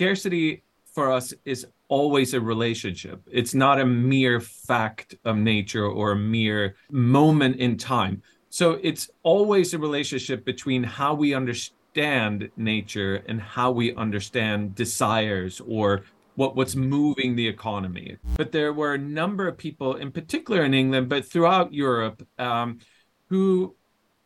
[0.00, 0.62] scarcity
[0.94, 3.20] for us is always a relationship.
[3.30, 8.22] It's not a mere fact of nature or a mere moment in time.
[8.48, 15.60] So it's always a relationship between how we understand nature and how we understand desires
[15.66, 16.04] or
[16.34, 18.16] what what's moving the economy.
[18.38, 22.78] But there were a number of people, in particular in England, but throughout Europe, um,
[23.28, 23.76] who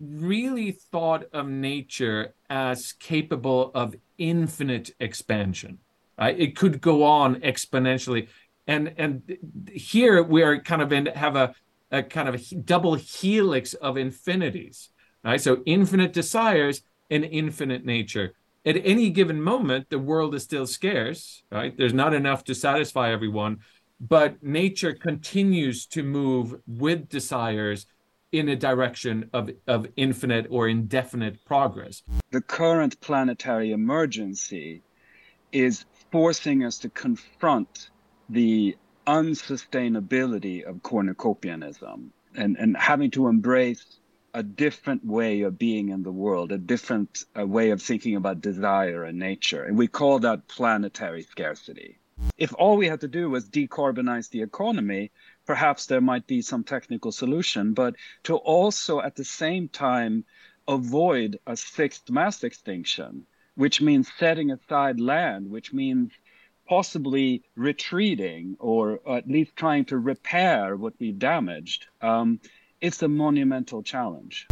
[0.00, 5.78] really thought of nature as capable of infinite expansion.
[6.18, 6.38] Right?
[6.38, 8.28] It could go on exponentially,
[8.66, 9.36] and and
[9.72, 11.54] here we are kind of in have a,
[11.90, 14.90] a kind of a double helix of infinities.
[15.24, 15.40] Right?
[15.40, 18.34] So infinite desires and infinite nature.
[18.66, 21.42] At any given moment, the world is still scarce.
[21.50, 21.76] Right?
[21.76, 23.58] There's not enough to satisfy everyone,
[24.00, 27.86] but nature continues to move with desires
[28.34, 32.02] in a direction of, of infinite or indefinite progress.
[32.32, 34.82] The current planetary emergency
[35.52, 37.90] is forcing us to confront
[38.28, 44.00] the unsustainability of cornucopianism and, and having to embrace
[44.34, 48.40] a different way of being in the world, a different uh, way of thinking about
[48.40, 49.62] desire and nature.
[49.62, 51.98] And we call that planetary scarcity.
[52.36, 55.12] If all we had to do was decarbonize the economy,
[55.46, 60.24] perhaps there might be some technical solution, but to also at the same time
[60.66, 66.12] avoid a sixth mass extinction, which means setting aside land, which means
[66.66, 72.40] possibly retreating or at least trying to repair what we've damaged, um,
[72.80, 74.46] it's a monumental challenge.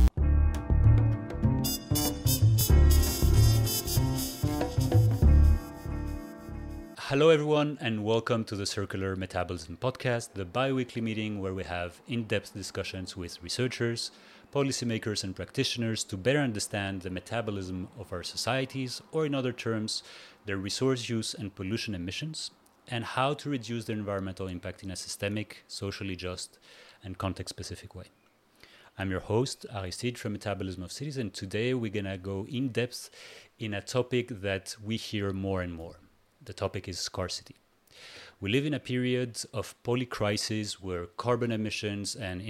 [7.12, 11.62] Hello, everyone, and welcome to the Circular Metabolism Podcast, the bi weekly meeting where we
[11.62, 14.12] have in depth discussions with researchers,
[14.50, 20.02] policymakers, and practitioners to better understand the metabolism of our societies, or in other terms,
[20.46, 22.50] their resource use and pollution emissions,
[22.88, 26.58] and how to reduce their environmental impact in a systemic, socially just,
[27.04, 28.06] and context specific way.
[28.96, 32.70] I'm your host, Aristide from Metabolism of Cities, and today we're going to go in
[32.70, 33.10] depth
[33.58, 35.98] in a topic that we hear more and more
[36.44, 37.56] the topic is scarcity.
[38.40, 42.42] We live in a period of polycrisis where carbon emissions and,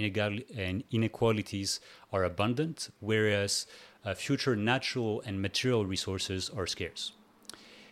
[0.91, 1.79] inequalities
[2.11, 3.67] are abundant, whereas
[4.03, 7.11] uh, future natural and material resources are scarce.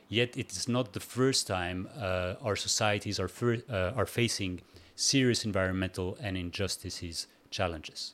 [0.10, 3.30] Yet it is not the first time uh, our societies are,
[3.70, 4.62] uh, are facing
[4.96, 8.14] serious environmental and injustices challenges.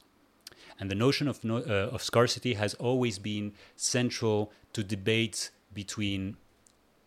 [0.80, 6.38] And the notion of, no- uh, of scarcity has always been central to debates between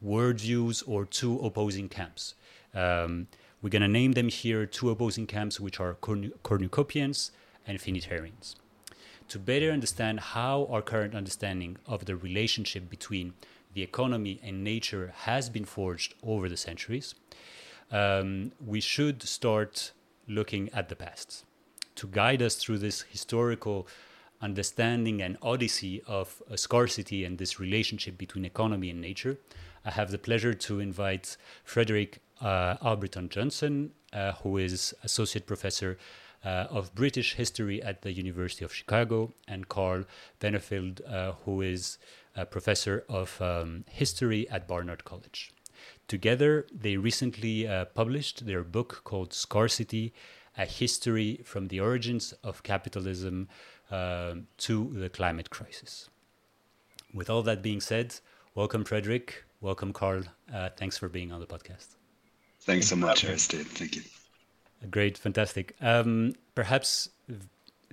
[0.05, 2.34] worldviews or two opposing camps.
[2.75, 3.28] Um,
[3.62, 7.31] we're going to name them here two opposing camps, which are cornucopians
[7.66, 8.55] and finitarians.
[9.28, 13.34] To better understand how our current understanding of the relationship between
[13.75, 17.15] the economy and nature has been forged over the centuries,
[17.93, 19.93] um, we should start
[20.27, 21.44] looking at the past.
[21.97, 23.87] To guide us through this historical
[24.41, 29.37] understanding and odyssey of scarcity and this relationship between economy and nature,
[29.85, 35.97] I have the pleasure to invite Fredrik uh, Albritton Jonsson, uh, who is Associate Professor
[36.45, 40.05] uh, of British History at the University of Chicago, and Carl
[40.41, 41.99] Wennerlind, uh, who is
[42.37, 45.53] a Professor of um, History at Barnard College.
[46.09, 50.12] Together, they recently uh, published their book called Scarcity
[50.59, 53.49] A History from the Origins of Capitalism
[53.91, 56.11] uh, to the Climate Crisis.
[57.15, 58.17] With all that being said,
[58.55, 59.45] welcome, Fredrik.
[59.60, 60.22] Welcome, Carl.
[60.53, 61.88] Uh, thanks for being on the podcast.
[62.60, 63.66] Thanks so much, Aristide.
[63.66, 64.03] Thank you.
[64.91, 65.76] Great, fantastic.
[65.82, 67.10] Um, perhaps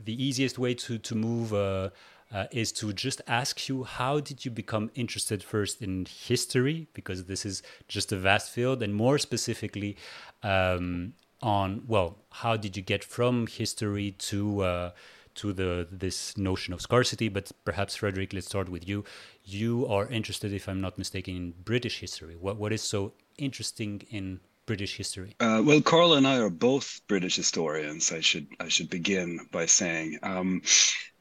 [0.01, 1.89] the easiest way to to move uh,
[2.33, 7.25] uh, is to just ask you how did you become interested first in history because
[7.25, 9.97] this is just a vast field, and more specifically
[10.44, 14.91] um, on well, how did you get from history to uh,
[15.38, 17.30] to the this notion of scarcity.
[17.30, 19.03] But perhaps Fredrik, let's start with you.
[19.44, 22.36] You are interested, if I'm not mistaken, in British history.
[22.36, 25.36] What what is so interesting in British history?
[25.39, 28.12] Uh, well, Carl and I are both British historians.
[28.12, 30.62] I should I should begin by saying um,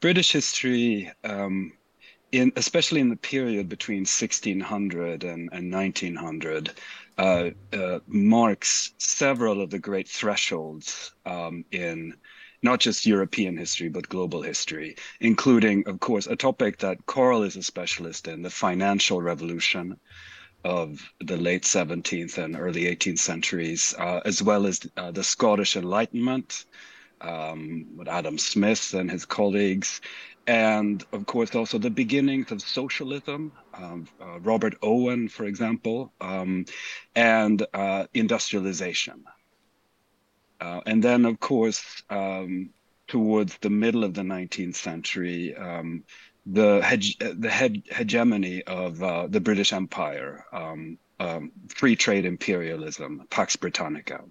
[0.01, 1.11] British history.
[1.23, 1.73] Um,
[2.33, 6.71] in, especially in the period between 1600 and, and 1900,
[7.17, 12.13] uh, uh, marks several of the great thresholds um, in
[12.61, 17.55] not just European history, but global history, including, of course, a topic that Carl is
[17.55, 19.99] a specialist in the financial revolution
[20.63, 25.75] of the late 17th and early 18th centuries, uh, as well as uh, the Scottish
[25.75, 26.65] Enlightenment
[27.21, 30.01] um, with Adam Smith and his colleagues,
[30.45, 36.65] and of course also the beginnings of socialism um, uh, Robert Owen, for example, um,
[37.15, 39.23] and uh, industrialization.
[40.59, 42.69] Uh, and then, of course, um,
[43.07, 46.03] towards the middle of the 19th century, um,
[46.45, 47.49] the, hege- the
[47.93, 54.23] hegemony of uh, the British Empire, um, um, free trade imperialism, Pax Britannica.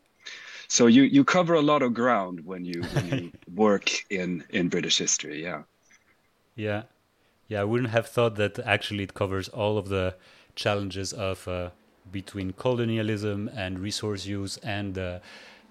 [0.69, 4.69] So you you cover a lot of ground when you when you work in in
[4.69, 5.43] British history.
[5.43, 5.63] Yeah.
[6.57, 6.83] Yeah,
[7.49, 7.61] yeah.
[7.61, 10.17] I wouldn't have thought that actually it covers all of the
[10.55, 11.71] challenges of uh,
[12.11, 15.19] between colonialism and resource use and uh,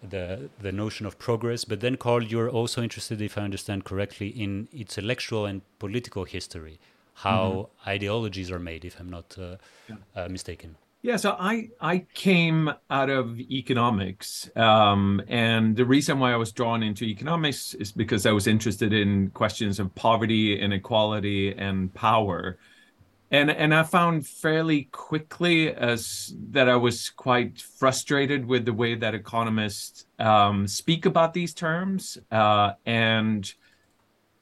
[0.02, 1.66] the the notion of progress.
[1.66, 6.80] But then, Carl, you're also interested, if I understand correctly, in intellectual and political history,
[7.16, 7.90] how mm-hmm.
[7.90, 9.56] ideologies are made, if I'm not uh,
[9.90, 9.96] yeah.
[10.16, 10.78] Uh, mistaken.
[11.02, 16.52] Yeah, so I I came out of economics, um, and the reason why I was
[16.52, 22.58] drawn into economics is because I was interested in questions of poverty, inequality, and power,
[23.32, 28.96] and and I found fairly quickly as that I was quite frustrated with the way
[28.96, 33.52] that economists um, speak about these terms, uh, and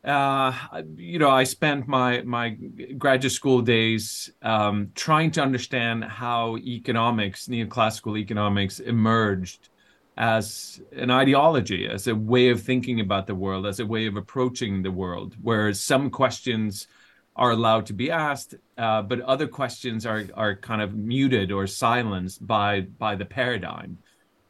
[0.04, 0.54] uh,
[0.98, 2.58] you know, I spent my my
[2.98, 9.70] graduate school days um, trying to understand how economics, neoclassical economics, emerged
[10.18, 14.18] as an ideology, as a way of thinking about the world, as a way of
[14.18, 16.88] approaching the world, where some questions
[17.36, 21.68] are allowed to be asked, uh, but other questions are are kind of muted or
[21.68, 23.98] silenced by by the paradigm.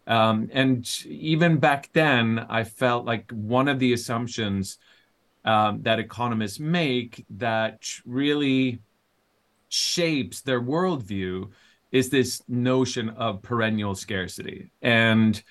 [0.05, 4.77] Um, and even back then, I felt like one of the assumptions
[5.45, 8.79] um, that economists make that really
[9.69, 11.49] shapes their worldview
[11.91, 14.71] is this notion of perennial scarcity.
[14.81, 15.41] And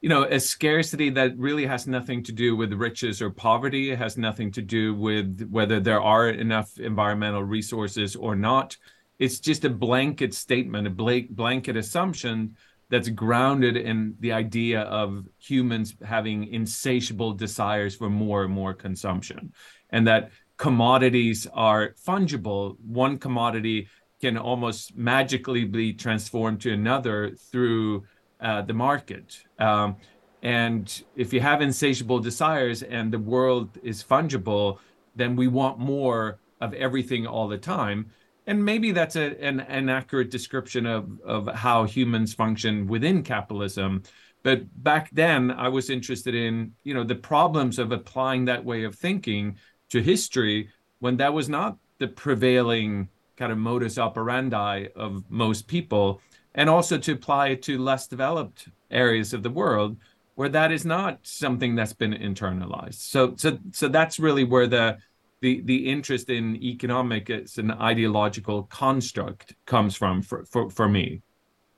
[0.00, 3.90] you know, a scarcity that really has nothing to do with riches or poverty.
[3.90, 8.76] It has nothing to do with whether there are enough environmental resources or not.
[9.18, 12.56] It's just a blanket statement, a blanket assumption
[12.90, 19.52] that's grounded in the idea of humans having insatiable desires for more and more consumption
[19.90, 23.88] and that commodities are fungible one commodity
[24.20, 28.04] can almost magically be transformed to another through
[28.40, 29.96] uh, the market um,
[30.42, 34.78] and if you have insatiable desires and the world is fungible
[35.16, 38.10] then we want more of everything all the time.
[38.46, 44.02] And maybe that's a, an, an accurate description of, of how humans function within capitalism.
[44.42, 48.84] But back then i was interested in you know the problems of applying that way
[48.84, 49.58] of thinking
[49.90, 50.70] to history
[51.00, 56.22] when that was not the prevailing kind of modus operandi of most people
[56.54, 59.96] and also to apply it to less developed areas of the world
[60.40, 62.94] where that is not something that's been internalized.
[62.94, 64.98] So so so that's really where the
[65.40, 71.22] the the interest in economic as an ideological construct comes from for for, for me.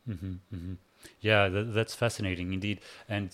[0.08, 0.74] Mm-hmm, mm-hmm.
[1.20, 2.80] yeah that, that's fascinating indeed.
[3.08, 3.30] And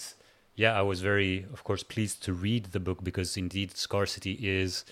[0.55, 4.85] yeah i was very of course pleased to read the book because indeed scarcity is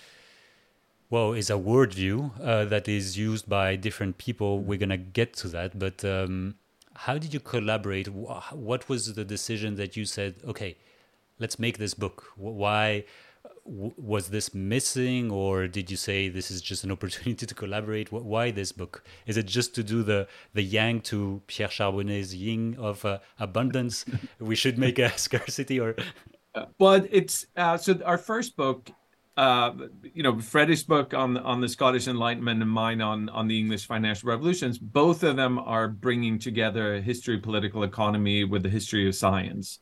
[1.09, 4.59] well is a worldview uh, that is used by different people.
[4.59, 6.55] We're gonna get to that but um,
[7.05, 8.07] how did you collaborate?
[8.07, 10.77] What was the decision that you said okay
[11.39, 13.05] let's make this book why
[13.67, 18.11] was this missing or did you say this is just an opportunity to collaborate?
[18.11, 19.03] Why this book?
[19.25, 24.05] Is it just to do the the yang to pierre charbonnier's yin of uh, abundance?
[24.39, 25.95] We should make a scarcity or?
[26.79, 28.89] Well it's uh, so our first book
[29.37, 29.71] uh,
[30.13, 33.85] you know Freddie's book on on the Scottish Enlightenment and mine on on the English
[33.85, 34.79] financial revolutions.
[34.79, 39.79] Both of them are bringing together history, political economy with the history of science.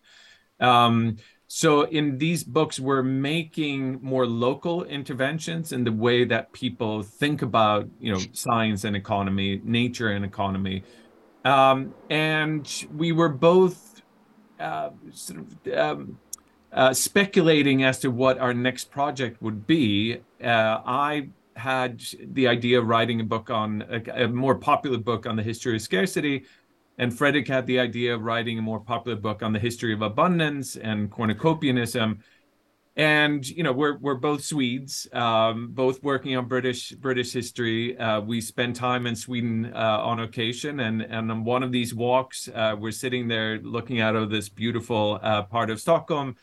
[0.60, 7.04] Um, so in these books, we're making more local interventions in the way that people
[7.04, 10.84] think about, you know, science and economy, nature and economy.
[11.46, 14.02] Um, and we were both
[14.60, 16.18] uh, sort of um,
[16.76, 20.18] uh, speculating as to what our next project would be.
[20.44, 25.26] Uh, I had the idea of writing a book on a, a more popular book
[25.26, 26.46] on the history of scarcity
[26.98, 30.02] and Fredrik had the idea of writing a more popular book on the history of
[30.02, 32.20] abundance and cornucopianism.
[32.98, 37.98] And you know, we're we're both Swedes, um, both working on British British history.
[37.98, 41.94] Uh, we spend time in Sweden uh, on occasion, and and on one of these
[41.94, 46.38] walks, uh, we're sitting there looking out of this beautiful uh, part of Stockholm,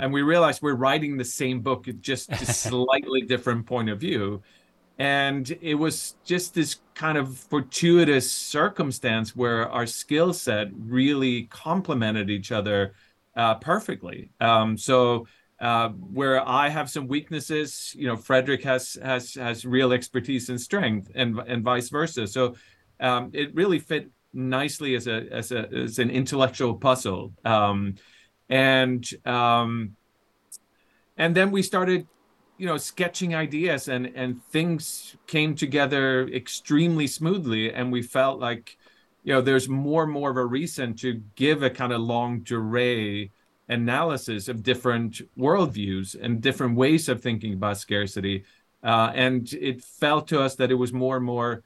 [0.00, 4.42] and we realized we're writing the same book, just a slightly different point of view
[5.00, 12.28] and it was just this kind of fortuitous circumstance where our skill set really complemented
[12.28, 12.92] each other
[13.34, 14.30] uh, perfectly.
[14.40, 15.26] Um, so
[15.58, 20.60] uh, where I have some weaknesses, you know, Fredrik has has has real expertise and
[20.60, 22.26] strength, and and vice versa.
[22.26, 22.56] So
[23.00, 27.32] um, it really fit nicely as a as a as an intellectual puzzle.
[27.46, 27.94] Um,
[28.50, 29.96] and um,
[31.16, 32.06] and then we started,
[32.58, 38.76] you know, sketching ideas, and and things came together extremely smoothly, and we felt like,
[39.22, 42.44] you know, there's more and more of a reason to give a kind of longue
[42.44, 43.30] durée
[43.68, 48.44] analysis of different worldviews and different ways of thinking about scarcity.
[48.82, 51.62] Uh, and it felt to us that it was more and more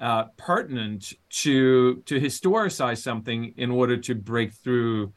[0.00, 5.10] uh, pertinent to to historicize something in order to break through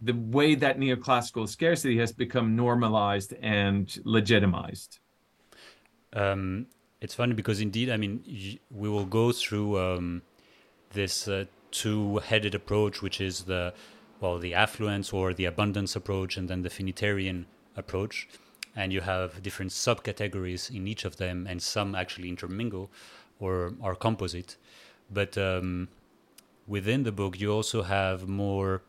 [0.00, 4.98] the way that neoclassical scarcity has become normalized and legitimized.
[6.12, 6.66] Um,
[7.00, 10.22] it's funny because indeed, I mean, we will go through um,
[10.92, 13.72] this uh, two-headed approach, which is the
[14.20, 18.28] well, the affluence or the abundance approach, and then the finitarian approach.
[18.76, 22.90] And you have different subcategories in each of them, and some actually intermingle
[23.38, 24.56] or are composite.
[25.10, 25.88] But um,
[26.66, 28.82] within the book, you also have more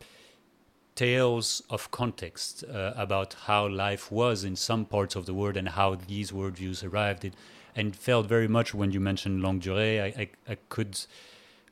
[1.01, 5.69] tales of context uh, about how life was in some parts of the world and
[5.69, 7.25] how these worldviews arrived.
[7.25, 7.33] It,
[7.75, 10.93] and felt very much when you mentioned longue durée, I, I, I could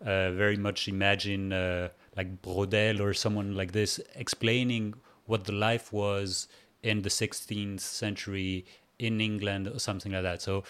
[0.01, 4.95] uh, very much imagine uh, like Braudel or someone like this explaining
[5.27, 6.47] what the life was
[6.81, 8.65] in the 16th century
[8.97, 10.41] in England or something like that.
[10.41, 10.63] So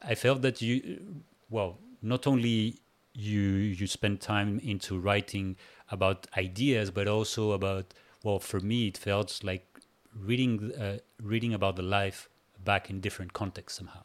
[0.00, 2.80] I felt that you, well, not only
[3.18, 5.56] you you spend time into writing
[5.90, 9.80] about ideas, but also about well, for me it felt like
[10.14, 12.28] reading uh, reading about the life
[12.64, 14.04] back in different contexts somehow.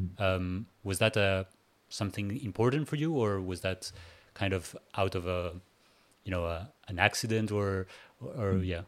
[0.00, 0.20] Mm.
[0.20, 1.44] Um, was that a uh,
[1.88, 3.92] something important for you, or was that
[4.34, 5.52] kind of out of a
[6.24, 7.86] you know a, an accident or
[8.20, 8.66] or mm.
[8.66, 8.82] yeah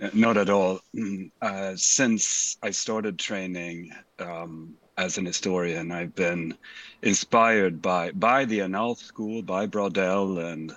[0.00, 6.14] uh, not at all mm, uh, since i started training um, as an historian i've
[6.14, 6.56] been
[7.02, 10.72] inspired by by the annales school by braudel and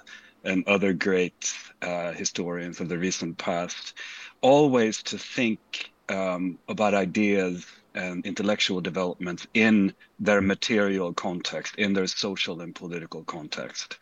[0.45, 3.93] and other great uh, historians of the recent past
[4.41, 12.07] always to think um, about ideas and intellectual developments in their material context in their
[12.07, 13.97] social and political context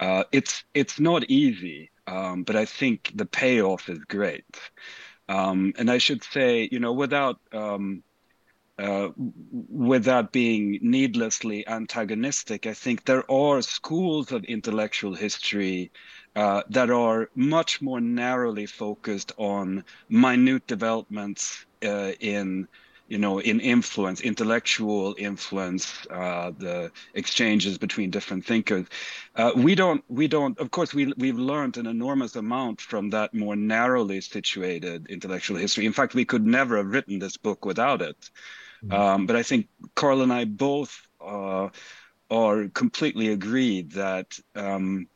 [0.00, 4.44] uh, it's it's not easy, um, but I think the payoff is great.
[5.28, 8.02] Um, and I should say, you know, without um,
[8.78, 15.92] uh, without being needlessly antagonistic, I think there are schools of intellectual history
[16.34, 22.66] uh, that are much more narrowly focused on minute developments uh, in
[23.06, 28.86] you know, in influence, intellectual influence, uh, the exchanges between different thinkers.
[29.36, 30.58] Uh, we don't, we don't.
[30.58, 35.84] Of course, we we've learned an enormous amount from that more narrowly situated intellectual history.
[35.84, 38.30] In fact, we could never have written this book without it.
[38.84, 38.92] Mm-hmm.
[38.92, 41.68] Um, but I think Carl and I both uh,
[42.30, 44.38] are completely agreed that.
[44.54, 45.08] Um,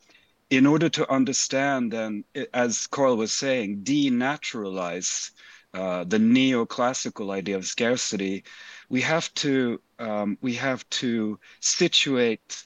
[0.51, 5.31] in order to understand and, as Carl was saying, denaturalize
[5.75, 8.45] uh, the neoclassical idea of scarcity,
[8.89, 12.65] we have to um, we have to situate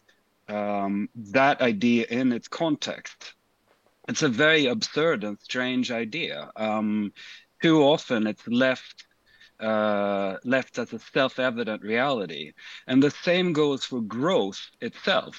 [0.48, 3.34] um, that idea in its context.
[4.06, 6.50] It's a very absurd and strange idea.
[6.54, 7.12] Um,
[7.62, 9.06] too often, it's left
[9.62, 12.52] uh, left as a self-evident reality,
[12.86, 15.36] and the same goes for growth itself.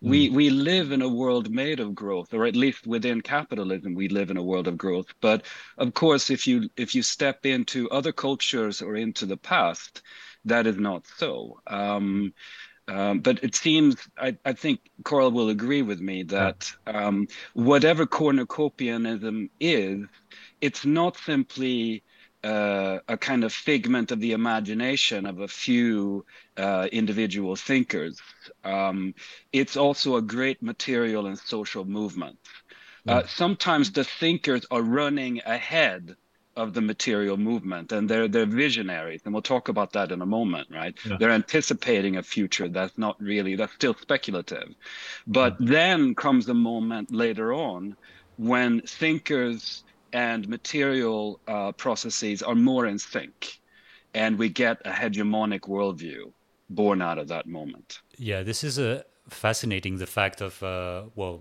[0.00, 0.34] We mm.
[0.34, 4.30] we live in a world made of growth, or at least within capitalism, we live
[4.30, 5.06] in a world of growth.
[5.20, 5.46] But
[5.78, 10.02] of course, if you if you step into other cultures or into the past,
[10.44, 11.60] that is not so.
[11.66, 12.34] Um,
[12.88, 18.06] um, but it seems, I, I, think Carl will agree with me that um, whatever
[18.06, 20.06] cornucopianism is,
[20.60, 22.04] it's not simply
[22.46, 26.24] uh, a kind of figment of the imagination of a few
[26.56, 28.20] uh, individual thinkers.
[28.62, 29.14] Um,
[29.52, 32.38] it's also a great material and social movement.
[33.08, 36.16] Uh, sometimes the thinkers are running ahead
[36.56, 40.26] of the material movement and they're they're visionaries and we'll talk about that in a
[40.26, 41.16] moment right yeah.
[41.20, 44.74] they're anticipating a future that's not really that's still speculative
[45.26, 45.70] but yeah.
[45.76, 47.94] then comes a moment later on
[48.38, 53.60] when thinkers and material uh, processes are more in sync
[54.14, 56.32] and we get a hegemonic worldview
[56.70, 58.00] born out of that moment.
[58.18, 61.40] Yeah this is a fascinating the fact of uh, well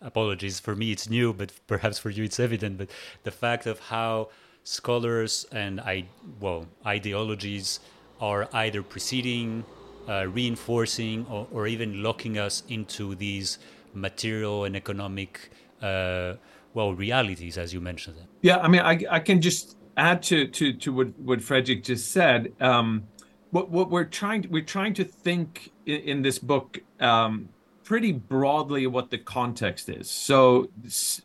[0.00, 2.90] apologies for me it's new but perhaps for you it's evident but
[3.22, 4.28] the fact of how
[4.64, 6.04] scholars and i
[6.40, 7.80] well ideologies
[8.20, 9.64] are either preceding
[10.08, 13.58] uh, reinforcing or, or, even locking us into these
[13.94, 16.34] material and economic uh,
[16.74, 20.46] well realities as you mentioned them yeah i mean i, I can just add to
[20.48, 23.04] to to what what Fredrik just said, um,
[23.50, 27.48] what what we're trying to, we're trying to think in, in this book um,
[27.84, 30.10] pretty broadly what the context is.
[30.10, 30.70] So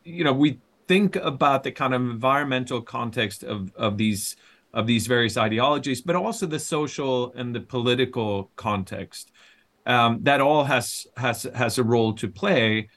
[0.04, 4.36] you know we think about the kind of environmental context of of these
[4.74, 9.32] of these various ideologies, but also the social and the political context.
[9.86, 12.90] Um, that all has has has a role to play.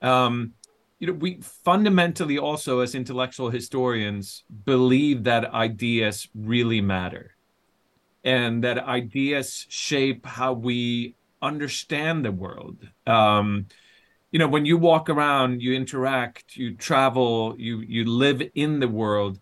[0.00, 0.54] Um,
[0.98, 7.36] you know, we fundamentally also, as intellectual historians, believe that ideas really matter,
[8.24, 12.88] and that ideas shape how we understand the world.
[13.06, 13.66] Um,
[14.32, 18.88] you know, when you walk around, you interact, you travel, you you live in the
[18.88, 19.38] world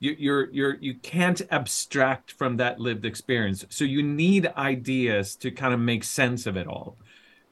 [0.00, 5.50] you, you're you're you can't abstract from that lived experience so you need ideas to
[5.50, 6.98] kind of make sense of it all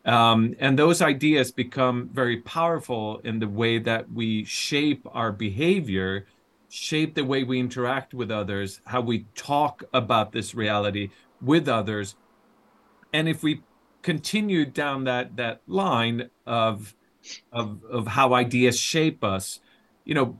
[0.06, 6.26] um, and those ideas become very powerful in the way that we shape our behavior
[6.68, 11.10] shape the way we interact with others how we talk about this reality
[11.40, 12.16] with others
[13.12, 13.62] and if we
[14.02, 16.94] continue down that that line of
[17.52, 19.60] of of how ideas shape us
[20.04, 20.38] you know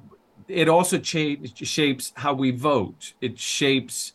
[0.49, 3.15] it also cha- shapes how we vote.
[3.21, 4.13] It shapes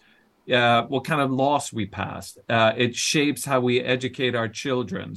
[0.51, 2.39] uh, what kind of laws we passed.
[2.50, 5.15] Uh, it shapes how we educate our children.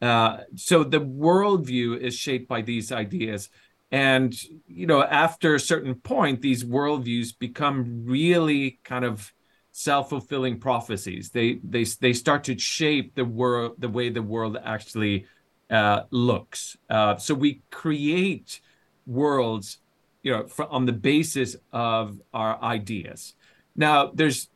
[0.00, 3.50] Uh, so the worldview is shaped by these ideas.
[3.92, 4.34] And,
[4.66, 9.32] you know, after a certain point, these worldviews become really kind of
[9.72, 11.30] self-fulfilling prophecies.
[11.30, 15.26] They they they start to shape the world, the way the world actually
[15.70, 16.76] uh, looks.
[16.88, 18.60] Uh, so we create
[19.06, 19.78] worlds
[20.22, 23.34] you know, for, on the basis of our ideas.
[23.74, 24.49] Now, there's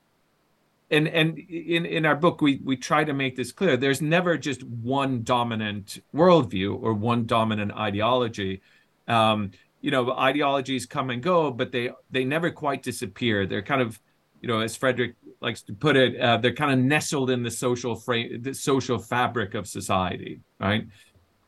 [0.90, 3.76] and and in in our book we we try to make this clear.
[3.76, 8.62] There's never just one dominant worldview or one dominant ideology.
[9.08, 9.50] Um,
[9.80, 13.46] you know, ideologies come and go, but they they never quite disappear.
[13.46, 14.00] They're kind of,
[14.40, 17.50] you know, as fredrik likes to put it, uh, they're kind of nestled in the
[17.50, 20.86] social frame, the social fabric of society, right?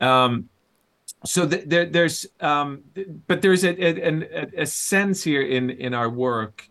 [0.00, 0.50] Um,
[1.24, 2.82] so th- there, there's um,
[3.26, 6.68] but there's a, a, a, sense here in in our work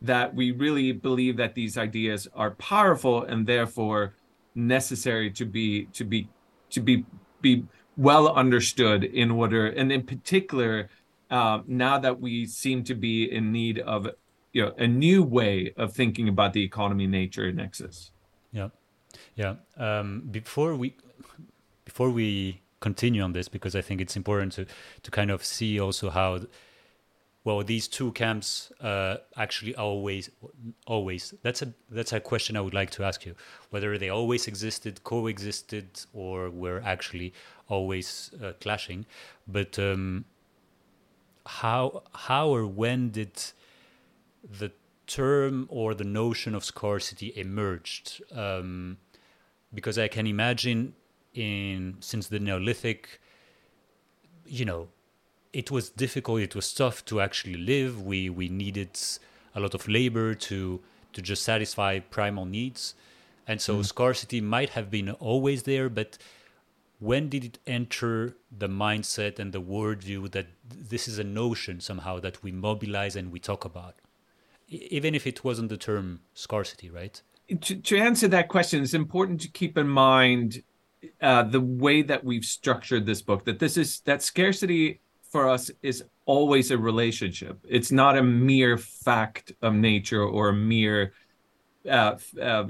[0.00, 4.14] that we really believe that these ideas are powerful and therefore
[4.54, 6.28] necessary to be to be
[6.70, 7.04] to be
[7.40, 7.64] be
[7.96, 10.88] well understood in order and in particular
[11.30, 14.08] uh, now that we seem to be in need of
[14.52, 18.12] you know a new way of thinking about the economy nature nexus.
[18.52, 18.68] Yeah.
[19.34, 20.96] Yeah um, before we
[21.84, 24.66] before we continue on this because I think it's important to
[25.02, 26.40] to kind of see also how
[27.44, 30.30] well these two camps uh, actually always
[30.86, 33.34] always that's a that's a question I would like to ask you.
[33.70, 37.32] Whether they always existed coexisted or were actually
[37.68, 39.06] always uh, clashing.
[39.46, 40.24] But um,
[41.46, 43.42] how how or when did
[44.58, 44.72] the
[45.06, 48.22] term or the notion of scarcity emerged?
[48.32, 48.98] Um,
[49.72, 50.94] because I can imagine
[51.34, 53.20] in since the Neolithic,
[54.46, 54.88] you know,
[55.52, 56.40] it was difficult.
[56.40, 58.02] It was tough to actually live.
[58.02, 58.98] We we needed
[59.54, 60.80] a lot of labor to
[61.12, 62.94] to just satisfy primal needs,
[63.46, 63.84] and so mm.
[63.84, 65.88] scarcity might have been always there.
[65.88, 66.18] But
[67.00, 72.18] when did it enter the mindset and the worldview that this is a notion somehow
[72.20, 73.94] that we mobilize and we talk about,
[74.68, 77.22] even if it wasn't the term scarcity, right?
[77.60, 80.62] To, to answer that question, it's important to keep in mind
[81.22, 85.70] uh, the way that we've structured this book that this is that scarcity for us
[85.82, 87.58] is always a relationship.
[87.68, 91.12] It's not a mere fact of nature or a mere
[91.88, 92.64] uh, uh,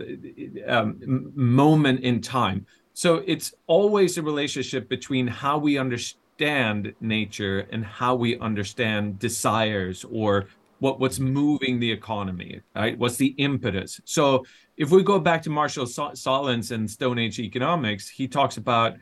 [0.67, 2.67] um, moment in time.
[2.95, 10.05] So it's always a relationship between how we understand nature and how we understand desires
[10.11, 10.47] or
[10.81, 12.97] what what's moving the economy right?
[12.97, 14.01] What's the impetus?
[14.05, 14.45] So
[14.77, 18.95] if we go back to marshall sahlins and stone age economics he talks about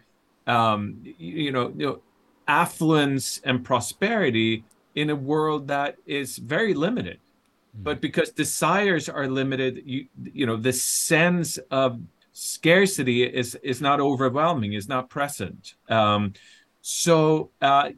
[0.46, 2.02] um, you, know, you know
[2.48, 7.82] affluence and prosperity in a world that is very limited mm-hmm.
[7.82, 12.00] but because desires are limited you you know the sense of
[12.32, 16.32] scarcity is is not overwhelming is not present um,
[16.88, 17.90] so uh,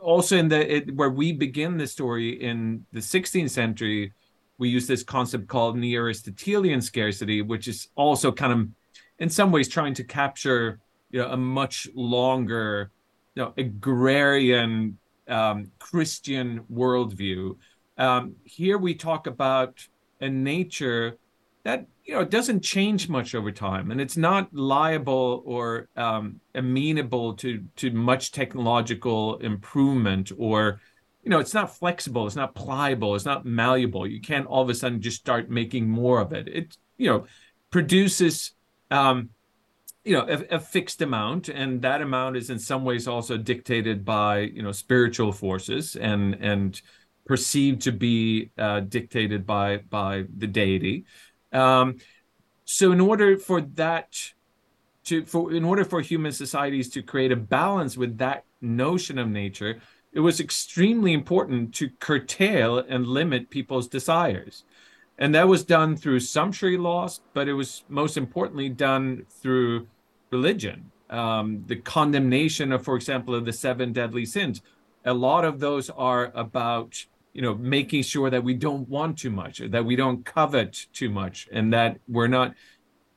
[0.00, 4.12] also in the it, where we begin the story in the 16th century,
[4.58, 8.68] we use this concept called neo-Aristotelian scarcity, which is also kind of,
[9.20, 10.80] in some ways, trying to capture
[11.12, 12.90] you know a much longer,
[13.34, 17.56] you know, agrarian um, Christian worldview.
[17.98, 19.86] Um, here we talk about
[20.20, 21.18] a nature
[21.64, 27.34] that you know doesn't change much over time and it's not liable or um, amenable
[27.34, 30.80] to to much technological improvement or
[31.22, 34.68] you know it's not flexible it's not pliable it's not malleable you can't all of
[34.68, 37.26] a sudden just start making more of it it you know
[37.70, 38.52] produces
[38.90, 39.30] um,
[40.04, 44.04] you know a, a, fixed amount and that amount is in some ways also dictated
[44.04, 46.82] by you know spiritual forces and and
[47.24, 51.04] perceived to be uh, dictated by by the deity.
[51.52, 51.98] Um,
[52.64, 54.16] so in order for that
[55.04, 59.28] to for in order for human societies to create a balance with that notion of
[59.28, 59.80] nature
[60.12, 64.62] it was extremely important to curtail and limit people's desires.
[65.16, 69.86] And that was done through sumptuary laws but it was most importantly done through
[70.32, 70.90] religion.
[71.10, 74.62] Um, the condemnation of, for example, of the seven deadly sins.
[75.04, 79.30] A lot of those are about you know making sure that we don't want too
[79.30, 82.54] much, that we don't covet too much, and that we're not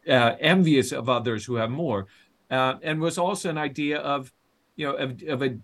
[0.07, 2.07] uh, envious of others who have more.
[2.51, 4.31] Uh, and was also an idea of
[4.75, 5.57] you know of, of a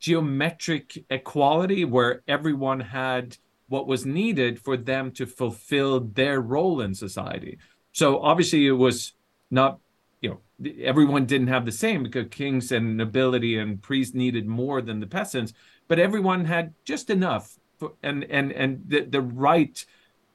[0.00, 3.36] geometric equality where everyone had
[3.68, 7.56] what was needed for them to fulfill their role in society.
[7.92, 9.12] So obviously it was
[9.50, 9.78] not
[10.80, 15.06] everyone didn't have the same because kings and nobility and priests needed more than the
[15.06, 15.52] peasants
[15.88, 19.84] but everyone had just enough for, and and and the, the right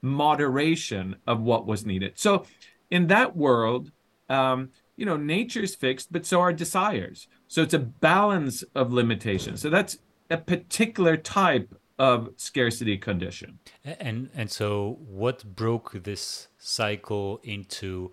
[0.01, 2.13] moderation of what was needed.
[2.15, 2.45] So
[2.91, 3.91] in that world
[4.29, 7.27] um, you know nature's fixed but so are desires.
[7.47, 9.61] So it's a balance of limitations.
[9.61, 9.97] So that's
[10.29, 13.59] a particular type of scarcity condition.
[13.83, 18.11] And and so what broke this cycle into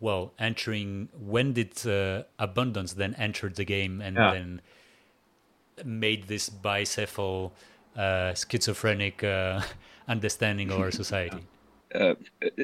[0.00, 4.32] well entering when did uh, abundance then enter the game and yeah.
[4.32, 4.60] then
[5.84, 7.52] made this bicephal
[7.96, 9.60] uh, schizophrenic uh,
[10.08, 11.42] understanding of our society?
[11.94, 12.14] Uh,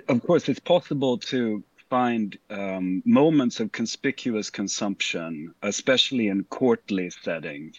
[0.09, 7.77] of course it's possible to find um, moments of conspicuous consumption especially in courtly settings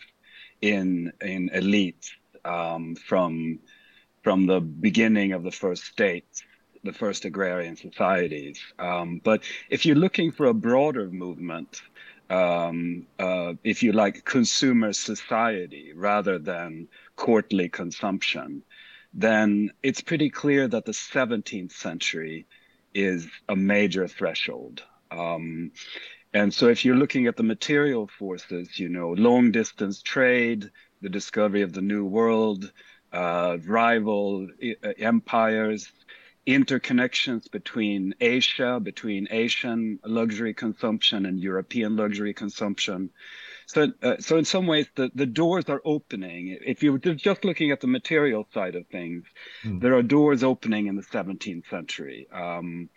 [0.62, 2.12] in in elites
[2.46, 3.60] um, from
[4.24, 6.44] from the beginning of the first state
[6.84, 8.60] the first agrarian societies.
[8.80, 11.82] Um, but if you're looking for a broader movement,
[12.30, 18.64] um, uh, if you like, consumer society rather than courtly consumption,
[19.14, 22.48] then it's pretty clear that the 17th century
[22.94, 24.84] is a major threshold.
[25.12, 25.72] Um,
[26.34, 31.10] and so if you're looking at the material forces, you know, long distance trade, the
[31.10, 32.72] discovery of the new world,
[33.12, 34.48] uh, rival
[34.84, 35.92] uh, empires,
[36.46, 43.10] interconnections between Asia, between Asian luxury consumption and European luxury consumption.
[43.66, 46.58] So, uh, so in some ways, the, the doors are opening.
[46.66, 49.24] If you're just looking at the material side of things,
[49.64, 49.80] mm.
[49.80, 52.28] there are doors opening in the 17th century.
[52.32, 52.90] Um,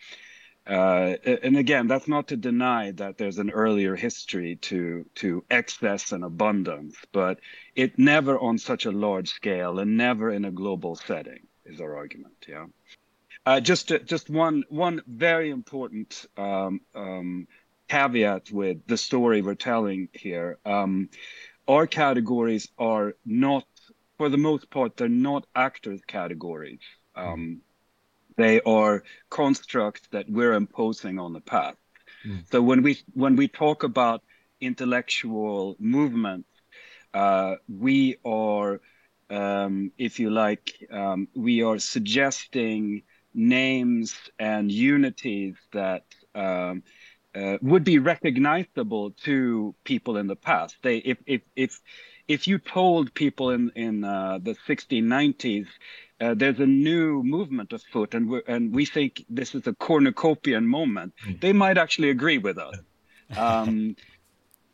[0.66, 6.10] uh, and again, that's not to deny that there's an earlier history to to excess
[6.10, 7.38] and abundance, but
[7.76, 11.96] it never on such a large scale and never in a global setting is our
[11.96, 12.34] argument.
[12.48, 12.66] Yeah.
[13.46, 17.46] Uh, just just one one very important um, um,
[17.88, 20.58] caveat with the story we're telling here.
[20.64, 21.08] Um,
[21.68, 23.64] our categories are not,
[24.18, 26.80] for the most part, they're not actors categories.
[27.14, 27.60] Um,
[28.36, 31.78] they are constructs that we're imposing on the past.
[32.26, 32.50] Mm.
[32.50, 34.22] So when we when we talk about
[34.60, 36.46] intellectual movement,
[37.14, 38.80] uh, we are,
[39.30, 43.02] um, if you like, um, we are suggesting
[43.36, 46.82] names and unities that um,
[47.34, 50.76] uh, would be recognizable to people in the past.
[50.82, 51.80] They, if if if
[52.26, 55.66] if you told people in in uh, the 1690s
[56.20, 60.66] uh, there's a new movement afoot, and we and we think this is a cornucopian
[60.66, 61.40] moment, mm.
[61.40, 62.76] they might actually agree with us.
[63.36, 63.96] Um,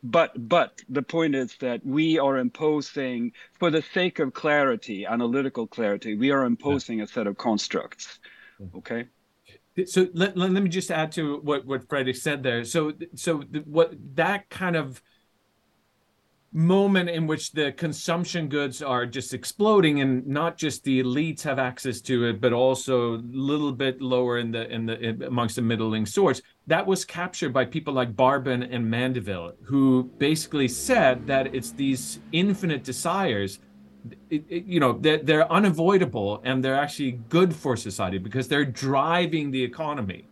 [0.03, 5.65] but but the point is that we are imposing, for the sake of clarity, analytical
[5.65, 7.05] clarity, we are imposing yeah.
[7.05, 8.19] a set of constructs
[8.75, 9.05] Okay.
[9.87, 12.63] So let, let, me just add to what what Fredrik said there.
[12.63, 15.01] So so the, what that kind of
[16.53, 21.57] moment in which the consumption goods are just exploding and not just the elites have
[21.57, 25.55] access to it but also a little bit lower in the in the in, amongst
[25.55, 31.25] the middling sorts that was captured by people like Barbon and Mandeville who basically said
[31.25, 33.59] that it's these infinite desires
[34.29, 38.65] it, it, you know they're, they're unavoidable and they're actually good for society because they're
[38.65, 40.25] driving the economy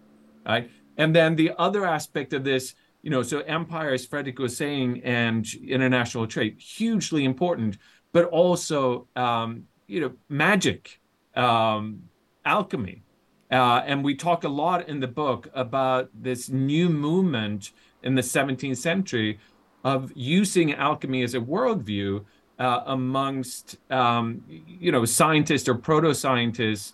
[0.45, 0.69] right?
[0.97, 5.01] And then the other aspect of this you know so empire as fredrik was saying
[5.03, 7.77] and international trade hugely important
[8.11, 10.99] but also um, you know magic
[11.35, 12.03] um,
[12.45, 13.03] alchemy.
[13.51, 17.71] Uh, and we talk a lot in the book about this new movement
[18.03, 19.39] in the 17th century
[19.83, 22.23] of using alchemy as a worldview
[22.61, 26.93] uh, amongst um, you know scientists or proto scientists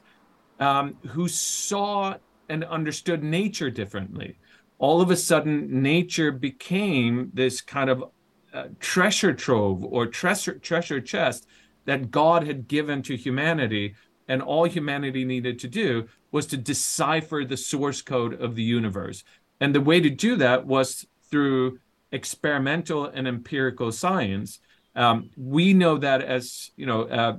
[0.61, 2.15] um, who saw
[2.47, 4.39] and understood nature differently.
[4.79, 8.05] All of a sudden, nature became this kind of
[8.53, 11.47] uh, treasure trove or treasure treasure chest
[11.83, 13.95] that God had given to humanity,
[14.29, 19.25] and all humanity needed to do was to decipher the source code of the universe.
[19.59, 21.79] And the way to do that was through
[22.13, 24.59] experimental and empirical science
[24.97, 27.37] um, we know that as you know, uh,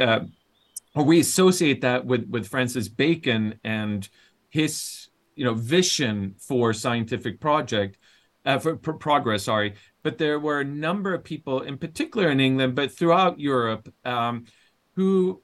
[0.00, 0.20] uh,
[0.94, 4.08] or we associate that with with Francis Bacon and
[4.48, 7.98] his you know vision for scientific project
[8.46, 9.44] uh, for progress.
[9.44, 13.92] Sorry, but there were a number of people, in particular in England, but throughout Europe,
[14.06, 14.46] um,
[14.96, 15.42] who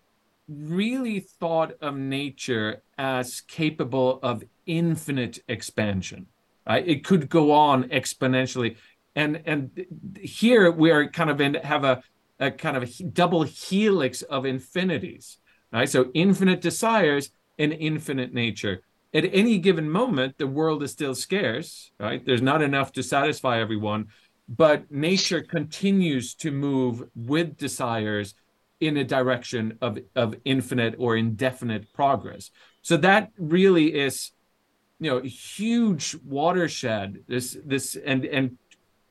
[0.48, 6.26] really thought of nature as capable of infinite expansion.
[6.66, 8.76] It could go on exponentially
[9.14, 9.86] and and
[10.20, 12.02] here we are kind of in have a,
[12.38, 15.38] a kind of a double helix of infinities
[15.72, 15.88] right?
[15.88, 18.82] So infinite desires and infinite nature.
[19.14, 22.24] At any given moment the world is still scarce right?
[22.24, 24.08] There's not enough to satisfy everyone
[24.48, 28.34] but nature continues to move with desires
[28.80, 32.50] in a direction of, of infinite or indefinite progress.
[32.82, 34.32] So that really is
[34.98, 38.58] you know huge watershed this this and and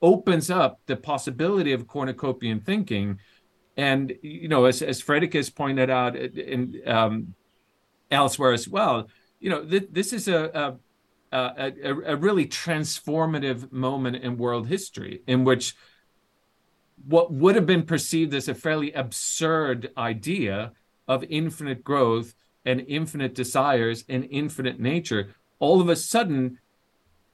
[0.02, 3.20] opens up the possibility of cornucopian thinking.
[3.78, 7.34] And you know, as as Fredrik has pointed out in um,
[8.12, 9.08] elsewhere as well,
[9.40, 10.78] you know, th- this is a,
[11.32, 15.76] a, a a really transformative moment in world history in which
[17.08, 20.74] what would have been perceived as a fairly absurd idea
[21.08, 22.34] of infinite growth
[22.66, 26.60] and infinite desires and infinite nature all of a sudden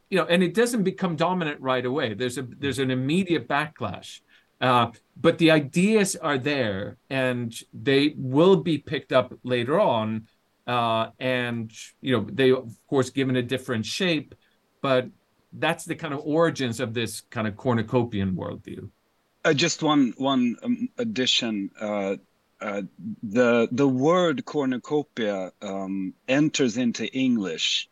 [0.10, 2.14] you know, and it doesn't become dominant right away.
[2.14, 4.22] There's a there's an immediate backlash,
[4.62, 10.28] uh, but the ideas are there, and they will be picked up later on,
[10.68, 14.36] uh, and you know, they of course given a different shape,
[14.82, 15.08] but
[15.54, 18.90] that's the kind of origins of this kind of cornucopian worldview.
[19.44, 21.70] Uh, just one one um, addition.
[21.80, 22.16] Uh,
[22.62, 22.82] uh,
[23.22, 27.90] the the word cornucopia um, enters into English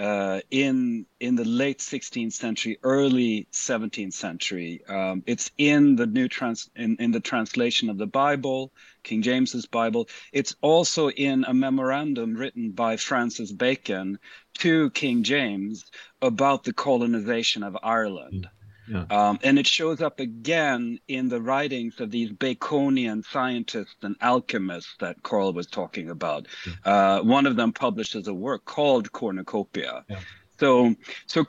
[0.00, 4.82] uh, in in the late 16th century, early 17th century.
[4.88, 9.66] Um, it's in the new trans in, in the translation of the Bible, King James's
[9.66, 10.08] Bible.
[10.32, 14.18] It's also in a memorandum written by Francis Bacon
[14.60, 15.84] to King James
[16.22, 18.48] about the colonization of Ireland.
[18.90, 19.04] Yeah.
[19.10, 24.96] Um, and it shows up again in the writings of these Baconian scientists and alchemists
[24.98, 26.48] that Carl was talking about.
[26.66, 26.92] Yeah.
[26.92, 30.04] Uh, one of them publishes a work called Cornucopia.
[30.08, 30.18] Yeah.
[30.58, 30.94] So,
[31.26, 31.44] so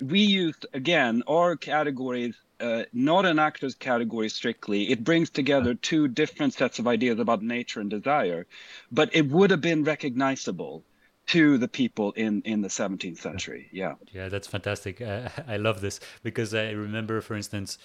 [0.00, 4.88] we used again our categories, uh, not an actor's category strictly.
[4.90, 8.46] It brings together two different sets of ideas about nature and desire,
[8.92, 10.84] but it would have been recognizable
[11.32, 13.68] to the people in in the 17th century.
[13.72, 13.94] Yeah.
[14.12, 15.00] Yeah that's fantastic.
[15.00, 17.78] Uh, i love this because i remember for instance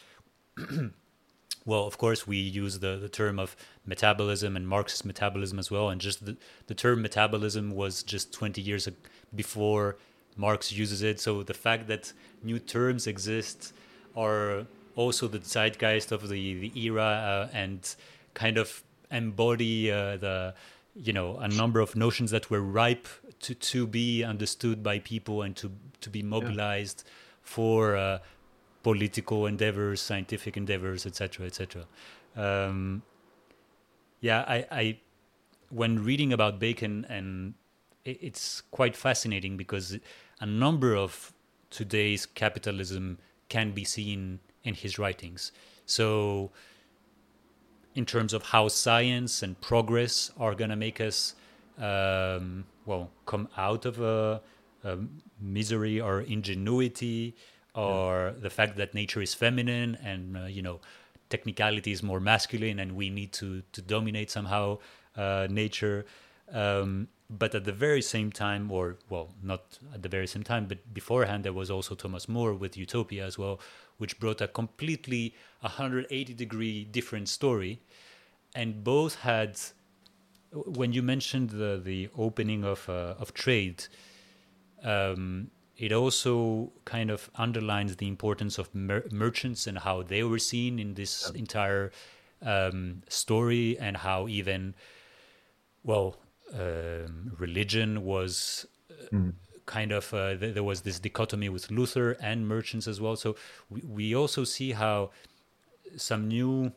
[1.66, 3.56] well of course we use the, the term of
[3.86, 5.90] metabolism and marxist metabolism as well.
[5.90, 6.36] And just the,
[6.68, 8.88] the term metabolism was just 20 years
[9.34, 9.98] before
[10.36, 11.20] marx uses it.
[11.20, 13.74] So the fact that new terms exist
[14.16, 17.80] are also the zeitgeist of the, the era uh, and
[18.34, 20.54] kind of embody uh, the
[20.96, 23.08] you know a number of notions that were ripe
[23.42, 25.72] to to be understood by people and to
[26.02, 27.12] to be mobilized yeah.
[27.44, 28.20] for uh,
[28.84, 31.86] political endeavors, scientific endeavors, etc., etc.
[32.36, 33.02] Um,
[34.22, 35.00] yeah, I, I
[35.70, 37.54] when reading about Bacon and
[38.06, 39.98] it, it's quite fascinating because
[40.40, 41.34] a number of
[41.70, 43.18] today's capitalism
[43.50, 45.52] can be seen in his writings.
[45.86, 46.52] So
[47.96, 51.36] in terms of how science and progress are going to make us
[51.80, 54.42] um, well come out of a,
[54.84, 54.98] a
[55.40, 57.36] misery or ingenuity
[57.76, 58.42] or yeah.
[58.42, 60.80] the fact that nature is feminine and uh, you know
[61.30, 64.78] technicality is more masculine and we need to to dominate somehow
[65.16, 66.06] uh, nature
[66.54, 70.66] um, but at the very same time or well not at the very same time
[70.66, 73.60] but beforehand there was also thomas more with utopia as well
[73.98, 77.82] which brought a completely 180 degree different story
[78.56, 79.60] and both had
[80.66, 83.86] when you mentioned the the opening of uh, of trade,
[84.84, 90.40] um, it also kind of underlines the importance of mer- merchants and how they were
[90.40, 91.92] seen in this entire
[92.42, 94.76] um, story, and how even
[95.84, 96.18] well,
[96.54, 98.66] um, religion was.
[99.12, 99.34] Mm.
[99.66, 103.18] Kind of, uh, th- there was this dichotomy with Luther and merchants as well.
[103.18, 103.36] So
[103.70, 105.12] we, we also see how
[105.98, 106.72] some new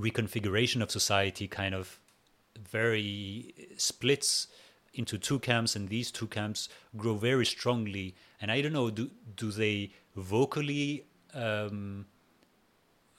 [0.00, 2.00] reconfiguration of society kind of
[2.70, 4.48] very splits
[4.94, 8.14] into two camps and these two camps grow very strongly.
[8.40, 12.06] And i don't know do do they vocally um,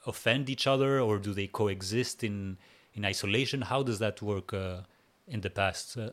[0.06, 2.58] offend each other or do they coexist in
[2.94, 3.62] in isolation?
[3.62, 4.82] How does that work uh,
[5.28, 5.98] in the past?
[5.98, 6.12] Uh,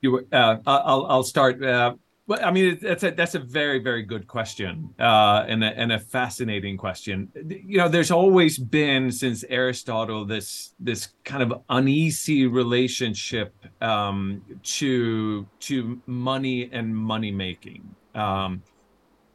[0.00, 1.94] you uh, i'll i'll start uh,
[2.26, 5.92] well, I mean, that's a that's a very very good question, uh, and a, and
[5.92, 7.30] a fascinating question.
[7.34, 15.46] You know, there's always been since Aristotle this this kind of uneasy relationship um, to
[15.60, 17.94] to money and money making.
[18.14, 18.62] Um,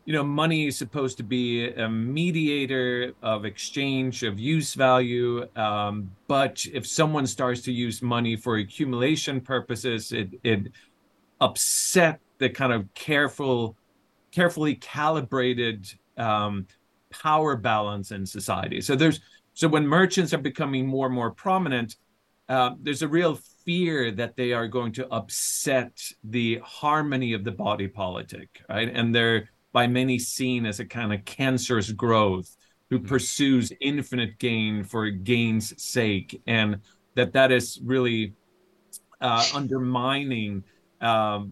[0.05, 6.09] you know, money is supposed to be a mediator of exchange of use value, um,
[6.27, 10.71] but if someone starts to use money for accumulation purposes, it it
[11.39, 13.77] upset the kind of careful,
[14.31, 16.65] carefully calibrated um,
[17.09, 18.81] power balance in society.
[18.81, 19.19] So there's
[19.53, 21.97] so when merchants are becoming more and more prominent,
[22.47, 27.51] uh, there's a real fear that they are going to upset the harmony of the
[27.51, 28.89] body politic, right?
[28.91, 32.55] And they're by many seen as a kind of cancerous growth
[32.89, 33.07] who mm-hmm.
[33.07, 36.77] pursues infinite gain for gain's sake, and
[37.15, 38.33] that that is really
[39.21, 40.63] uh, undermining
[41.01, 41.51] um,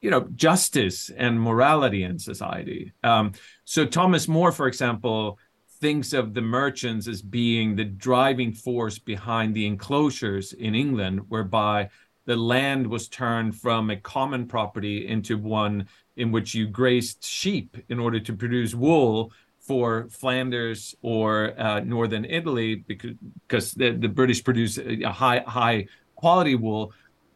[0.00, 2.92] you know justice and morality in society.
[3.02, 3.32] Um,
[3.64, 5.38] so thomas more for example
[5.80, 11.88] thinks of the merchants as being the driving force behind the enclosures in england whereby
[12.28, 17.76] the land was turned from a common property into one in which you grazed sheep
[17.88, 19.32] in order to produce wool
[19.68, 23.12] for Flanders or uh, northern Italy because,
[23.46, 26.92] because the, the British produce a high high quality wool,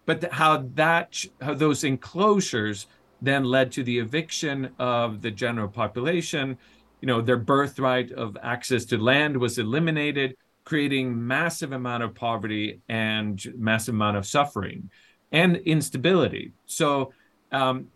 [0.06, 2.86] but how that how those enclosures
[3.20, 6.58] then led to the eviction of the general population.
[7.00, 12.80] You know their birthright of access to land was eliminated creating massive amount of poverty
[12.88, 14.90] and massive amount of suffering
[15.32, 16.52] and instability.
[16.66, 17.12] So
[17.50, 17.88] um,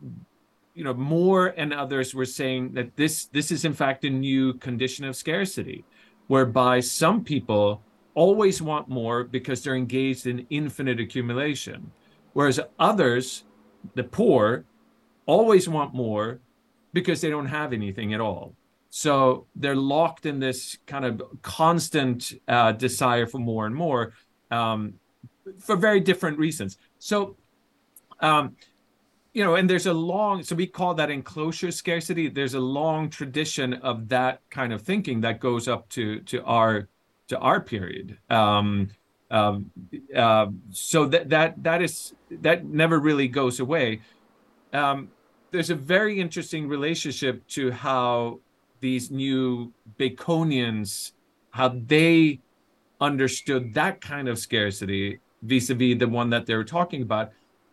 [0.74, 4.54] you know more and others were saying that this this is in fact a new
[4.54, 5.84] condition of scarcity
[6.26, 7.82] whereby some people
[8.16, 11.92] always want more because they're engaged in infinite accumulation.
[12.32, 13.44] Whereas others,
[13.94, 14.64] the poor,
[15.26, 16.40] always want more
[16.92, 18.54] because they don't have anything at all.
[18.88, 24.14] So they're locked in this kind of constant uh, desire for more and more
[24.50, 24.94] um,
[25.58, 26.78] for very different reasons.
[26.98, 27.36] So,
[28.20, 28.56] um,
[29.34, 32.30] you know, and there's a long, so we call that enclosure scarcity.
[32.30, 36.88] There's a long tradition of that kind of thinking that goes up to to our
[37.28, 38.18] to our period.
[38.30, 38.88] Um,
[39.30, 39.70] um,
[40.14, 44.00] uh, so that that that is that never really goes away.
[44.72, 45.10] Um,
[45.50, 48.40] there's a very interesting relationship to how
[48.80, 51.12] these new Baconians,
[51.50, 52.40] how they
[53.00, 57.30] understood that kind of scarcity vis-a-vis the one that they were talking about,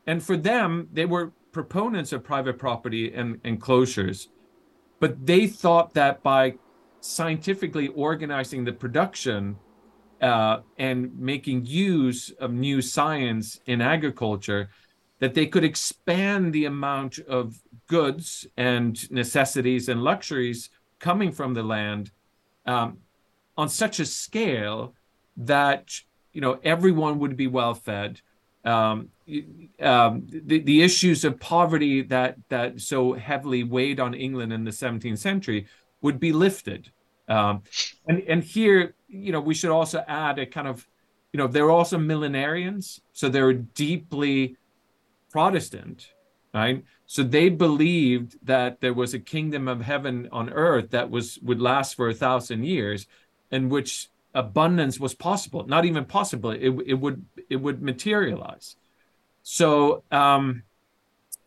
[0.07, 4.29] and for them, they were proponents of private property and enclosures,
[4.99, 6.55] but they thought that by
[7.03, 9.57] scientifically organizing the production
[10.21, 14.69] uh, and making use of new science in agriculture,
[15.19, 21.61] that they could expand the amount of goods and necessities and luxuries coming from the
[21.61, 22.09] land
[22.65, 22.97] um,
[23.57, 24.93] on such a scale
[25.35, 25.99] that
[26.31, 28.21] you know everyone would be well fed.
[28.63, 29.09] Um,
[29.81, 34.71] um, the, the issues of poverty that that so heavily weighed on England in the
[34.71, 35.67] 17th century
[36.03, 36.91] would be lifted.
[37.27, 37.63] Um,
[38.07, 40.87] and and here, you know, we should also add a kind of,
[41.31, 44.57] you know, they're also millenarians, so they're deeply
[45.31, 46.11] Protestant,
[46.53, 46.83] right?
[47.07, 51.61] So they believed that there was a kingdom of heaven on earth that was would
[51.61, 53.07] last for a thousand years,
[53.49, 55.65] in which abundance was possible.
[55.65, 58.75] Not even possible; it it would it would materialize.
[59.41, 60.03] So.
[60.11, 60.63] Um,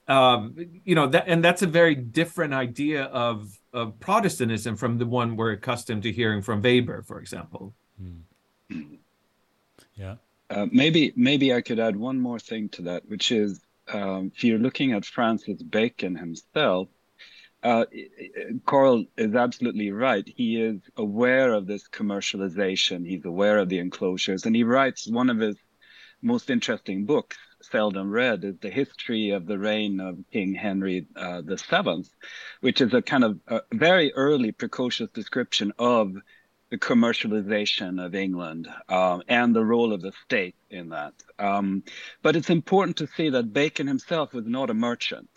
[0.09, 5.07] um, you know that and that's a very different idea of of protestantism from the
[5.07, 8.21] one we're accustomed to hearing from weber for example mm.
[9.95, 10.17] yeah
[10.51, 13.61] uh, maybe maybe i could add one more thing to that which is
[13.93, 16.89] um, if you're looking at francis bacon himself
[17.63, 17.85] uh,
[18.65, 20.25] Carl is absolutely right.
[20.37, 23.05] He is aware of this commercialization.
[23.05, 25.57] He's aware of the enclosures, and he writes one of his
[26.23, 27.37] most interesting books
[27.71, 32.05] seldom read is the history of the reign of King Henry uh, VII,
[32.61, 36.15] which is a kind of a very early precocious description of
[36.71, 41.15] the commercialization of England um, and the role of the state in that.
[41.39, 41.85] Um,
[42.23, 45.29] but it's important to see that Bacon himself was not a merchant,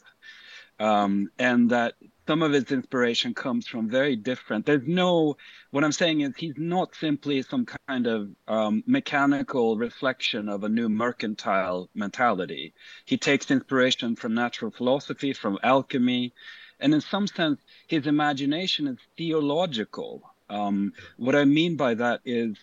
[0.79, 1.95] um, and that
[2.29, 4.63] some of his inspiration comes from very different.
[4.63, 5.35] There's no,
[5.71, 10.69] what I'm saying is he's not simply some kind of um, mechanical reflection of a
[10.69, 12.75] new mercantile mentality.
[13.05, 16.31] He takes inspiration from natural philosophy, from alchemy,
[16.79, 20.21] and in some sense, his imagination is theological.
[20.51, 22.55] Um, what I mean by that is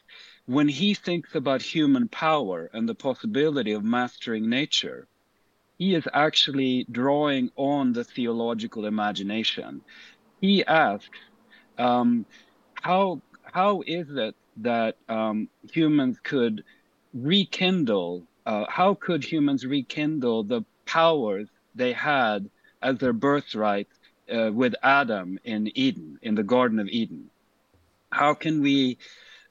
[0.44, 5.08] when he thinks about human power and the possibility of mastering nature,
[5.78, 9.82] he is actually drawing on the theological imagination.
[10.40, 11.18] He asks,
[11.78, 12.26] um,
[12.74, 16.64] how how is it that um, humans could
[17.12, 18.26] rekindle?
[18.44, 22.48] Uh, how could humans rekindle the powers they had
[22.82, 23.88] as their birthright
[24.32, 27.30] uh, with Adam in Eden, in the Garden of Eden?
[28.10, 28.98] How can we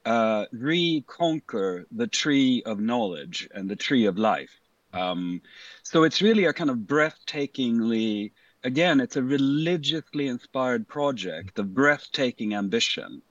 [0.06, 4.62] uh, reconquer the tree of knowledge and the tree of life?
[4.96, 5.42] Um,
[5.84, 8.32] so it's really a kind of breathtakingly,
[8.64, 13.22] again, it's a religiously inspired project of breathtaking ambition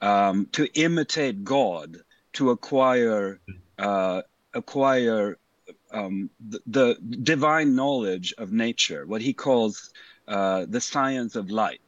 [0.00, 1.98] um, to imitate God,
[2.34, 3.40] to acquire
[3.78, 4.22] uh,
[4.54, 5.38] acquire
[5.92, 9.92] um, the, the, divine knowledge of nature, what he calls
[10.28, 11.80] uh, the science of light.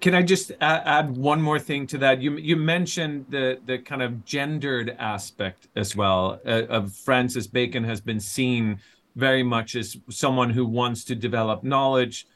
[0.00, 2.22] Can I just add one more thing to that?
[2.22, 7.84] You you mentioned the the kind of gendered aspect as well uh, of Francis Bacon
[7.84, 8.80] has been seen
[9.16, 12.26] very much as someone who wants to develop knowledge,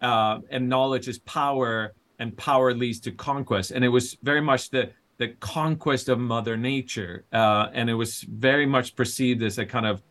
[0.00, 3.70] uh, and knowledge is power, and power leads to conquest.
[3.70, 8.20] And it was very much the the conquest of Mother Nature, uh, and it was
[8.22, 10.02] very much perceived as a kind of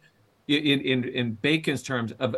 [0.47, 2.35] in in in Bacon's terms of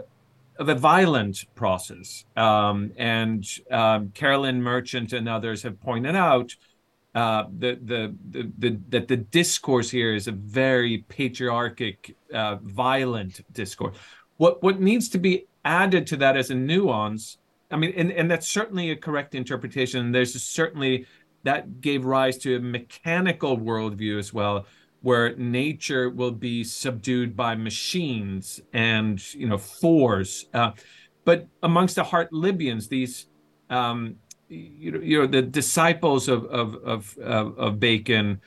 [0.60, 2.26] of a violent process.
[2.36, 6.56] Um, and um, Carolyn Merchant and others have pointed out
[7.16, 8.16] uh, the, the,
[8.60, 13.98] the, that the discourse here is a very patriarchic, uh, violent discourse.
[14.38, 17.38] What, what needs to be added to that as a nuance,
[17.72, 20.12] I mean, and, and that's certainly a correct interpretation.
[20.12, 21.08] There's certainly
[21.44, 24.66] that gave rise to a mechanical worldview as well
[25.08, 30.48] where nature will be subdued by machines and you know force.
[30.54, 30.72] Uh,
[31.24, 33.28] but amongst the Hartlibians, these
[33.70, 34.18] um,
[34.50, 37.18] you know, you know the disciples of of of,
[37.58, 38.42] of Bacon,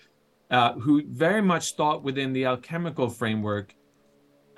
[0.50, 3.74] uh, who very much thought within the alchemical framework.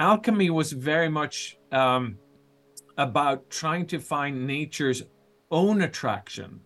[0.01, 2.19] Alchemy was very much um,
[2.99, 5.05] about trying to find nature's
[5.53, 6.63] own attraction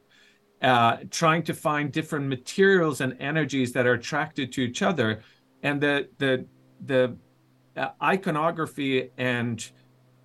[0.63, 5.23] uh, trying to find different materials and energies that are attracted to each other.
[5.63, 6.47] And the the
[6.87, 7.17] the
[7.77, 9.71] uh, iconography and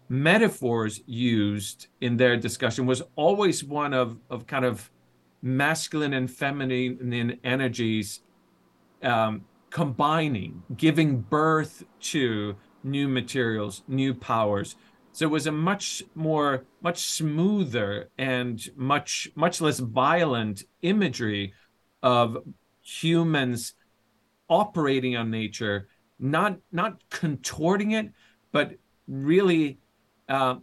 [0.09, 4.89] metaphors used in their discussion was always one of of kind of
[5.41, 8.21] masculine and feminine energies
[9.03, 14.75] um, combining, giving birth to new materials, new powers.
[15.13, 21.53] So it was a much more, much smoother and much, much less violent imagery
[22.01, 22.37] of
[22.81, 23.73] humans
[24.49, 25.87] operating on nature,
[26.19, 28.11] not not contorting it,
[28.51, 28.73] but
[29.07, 29.79] really
[30.29, 30.55] uh,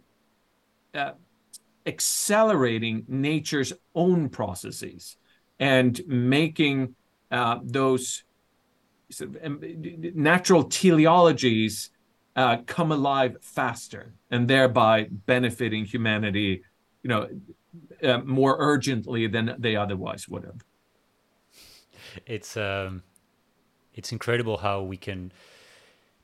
[0.93, 1.11] uh,
[1.85, 5.17] accelerating nature's own processes
[5.59, 6.95] and making
[7.31, 8.23] uh, those
[9.43, 9.59] um,
[10.15, 11.89] natural teleologies
[12.39, 16.63] uh, come alive faster and thereby benefiting humanity,
[17.03, 17.27] you know,
[18.01, 20.63] uh, more urgently than they otherwise would have.
[22.25, 23.03] It's um,
[23.93, 25.33] it's incredible how we can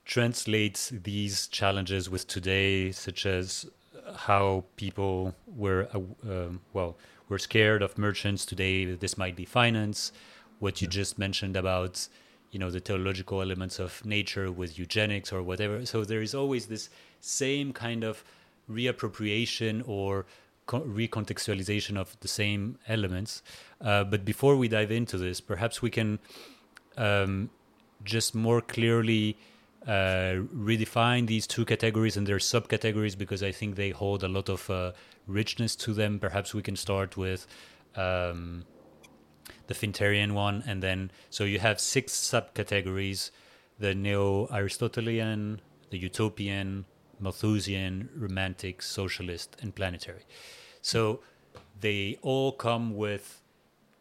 [0.05, 3.66] translate these challenges with today, such as
[4.28, 6.97] how people were uh, um, well
[7.28, 8.86] were scared of merchants today.
[8.95, 10.13] This might be finance.
[10.59, 11.01] What you yeah.
[11.01, 12.07] just mentioned about
[12.56, 16.68] you know the theological elements of nature with eugenics or whatever so there is always
[16.68, 16.89] this
[17.20, 18.24] same kind of
[18.72, 20.26] reappropriation or
[20.70, 23.43] recontextualization of the same elements
[23.82, 26.18] uh, but before we dive into this perhaps we can
[26.95, 27.49] um,
[28.06, 29.36] just more clearly
[29.86, 30.39] uh,
[30.70, 34.68] redefine these two categories and their subcategories because I think they hold a lot of
[34.70, 34.93] uh,
[35.28, 36.18] richness to them.
[36.18, 37.45] Perhaps we can start with
[37.95, 38.66] um,
[39.68, 43.32] the Finitarian one, and then so you have six subcategories:
[43.80, 46.86] the neo-Aristotelian, the utopian,
[47.20, 50.26] Malthusian, romantic, socialist, and planetary.
[50.82, 51.22] So
[51.80, 53.41] they all come with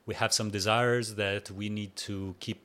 [0.06, 2.60] we have some desires that we need to keep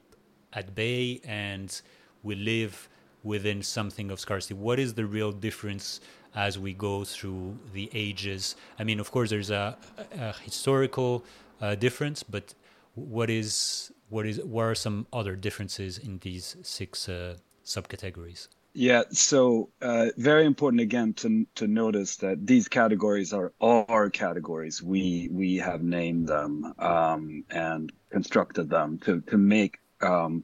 [0.53, 1.81] at bay, and
[2.23, 2.89] we live
[3.23, 4.53] within something of scarcity.
[4.53, 6.01] What is the real difference
[6.35, 8.55] as we go through the ages?
[8.77, 9.77] I mean, of course, there's a,
[10.19, 11.23] a historical
[11.61, 12.53] uh, difference, but
[12.99, 18.47] what is what is what are some other differences in these six uh, subcategories?
[18.73, 24.81] Yeah, so uh, very important again to to notice that these categories are our categories.
[24.81, 30.43] We we have named them um, and constructed them to to make um,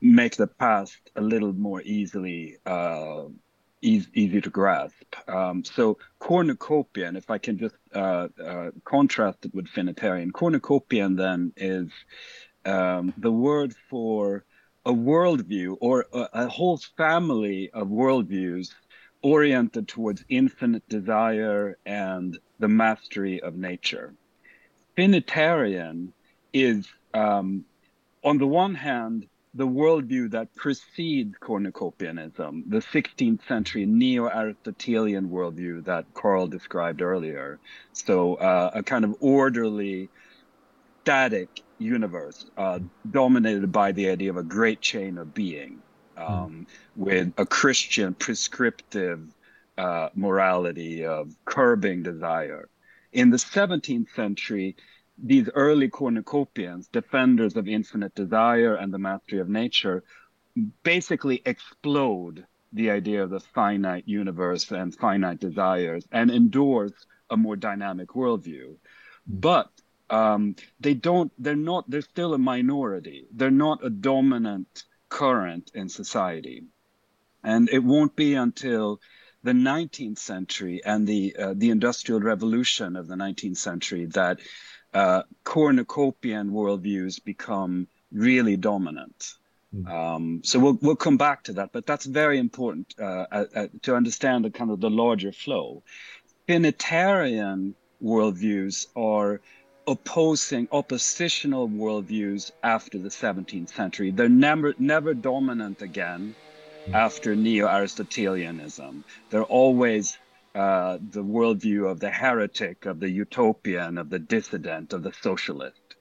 [0.00, 3.24] make the past a little more easily uh,
[3.82, 5.14] easy, easy to grasp.
[5.28, 11.52] Um, so cornucopian, if I can just uh, uh, contrast it with finitarian, cornucopian then
[11.56, 11.90] is
[12.64, 14.44] um, the word for
[14.84, 18.70] a worldview or a, a whole family of worldviews
[19.22, 24.14] oriented towards infinite desire and the mastery of nature.
[24.96, 26.12] Finitarian
[26.52, 27.64] is, um,
[28.24, 35.84] on the one hand, the worldview that precedes cornucopianism, the 16th century neo Aristotelian worldview
[35.84, 37.58] that Carl described earlier.
[37.92, 40.08] So, uh, a kind of orderly,
[41.02, 42.78] static universe uh,
[43.10, 45.78] dominated by the idea of a great chain of being,
[46.16, 46.66] um, mm.
[46.96, 49.20] with a Christian prescriptive
[49.78, 52.68] uh, morality of curbing desire.
[53.12, 54.76] In the 17th century,
[55.22, 60.04] these early cornucopians, defenders of infinite desire and the mastery of nature,
[60.82, 66.92] basically explode the idea of the finite universe and finite desires and endorse
[67.30, 68.76] a more dynamic worldview.
[69.26, 69.70] But
[70.08, 73.26] um, they don't, they're not, they're still a minority.
[73.32, 76.64] They're not a dominant current in society.
[77.42, 79.00] And it won't be until
[79.42, 84.38] the 19th century and the uh, the industrial revolution of the 19th century that
[84.94, 89.34] uh, cornucopian worldviews become really dominant.
[89.74, 89.88] Mm.
[89.88, 93.66] Um, so we'll we'll come back to that, but that's very important uh, uh, uh,
[93.82, 95.82] to understand the kind of the larger flow.
[96.48, 99.40] Finitarian worldviews are
[99.86, 104.10] opposing oppositional worldviews after the 17th century.
[104.10, 106.34] They're never never dominant again
[106.88, 106.94] mm.
[106.94, 109.04] after neo-Aristotelianism.
[109.30, 110.18] They're always
[110.54, 115.96] uh, the worldview of the heretic, of the utopian, of the dissident, of the socialist.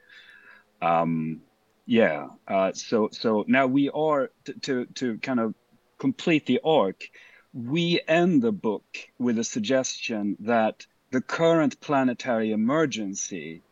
[0.81, 1.41] Um,
[1.85, 2.27] yeah.
[2.47, 5.53] Uh, so so now we are to, to to kind of
[5.97, 7.09] complete the arc.
[7.53, 8.85] We end the book
[9.17, 13.63] with a suggestion that the current planetary emergency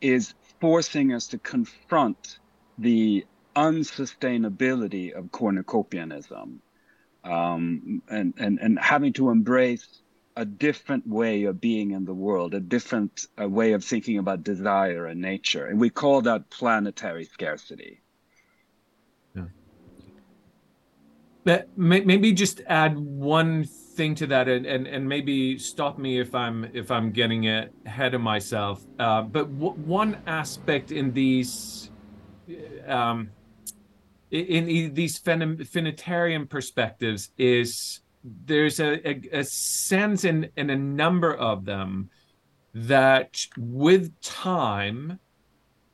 [0.00, 2.38] is forcing us to confront
[2.78, 6.58] the unsustainability of cornucopianism
[7.24, 10.00] um, and, and, and having to embrace
[10.38, 14.44] a different way of being in the world, a different uh, way of thinking about
[14.44, 15.66] desire and nature.
[15.66, 18.00] And we call that planetary scarcity.
[19.34, 19.46] Yeah.
[21.42, 26.32] But maybe just add one thing to that and, and, and maybe stop me if
[26.36, 28.84] I'm if I'm getting ahead of myself.
[29.00, 31.90] Uh, but w- one aspect in these
[32.86, 33.30] um,
[34.30, 38.02] in, in these finitarian perspectives is
[38.44, 42.10] there's a, a, a sense in, in a number of them
[42.74, 45.18] that with time,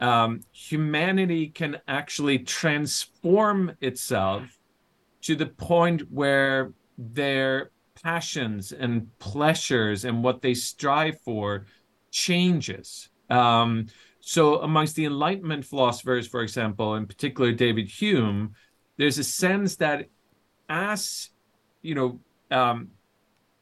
[0.00, 4.58] um, humanity can actually transform itself
[5.22, 7.70] to the point where their
[8.02, 11.64] passions and pleasures and what they strive for
[12.10, 13.08] changes.
[13.30, 13.86] Um,
[14.20, 18.54] so, amongst the Enlightenment philosophers, for example, in particular David Hume,
[18.96, 20.06] there's a sense that
[20.68, 21.30] as
[21.84, 22.18] you know
[22.50, 22.88] um,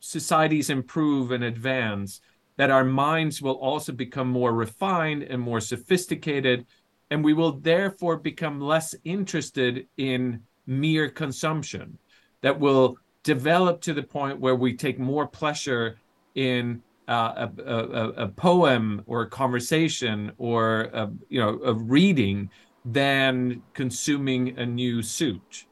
[0.00, 2.20] societies improve and advance,
[2.56, 6.66] that our minds will also become more refined and more sophisticated,
[7.10, 11.98] and we will therefore become less interested in mere consumption.
[12.42, 15.98] That will develop to the point where we take more pleasure
[16.34, 22.48] in uh, a, a, a, poem or a conversation or a, you know a reading
[22.84, 25.66] than consuming a new suit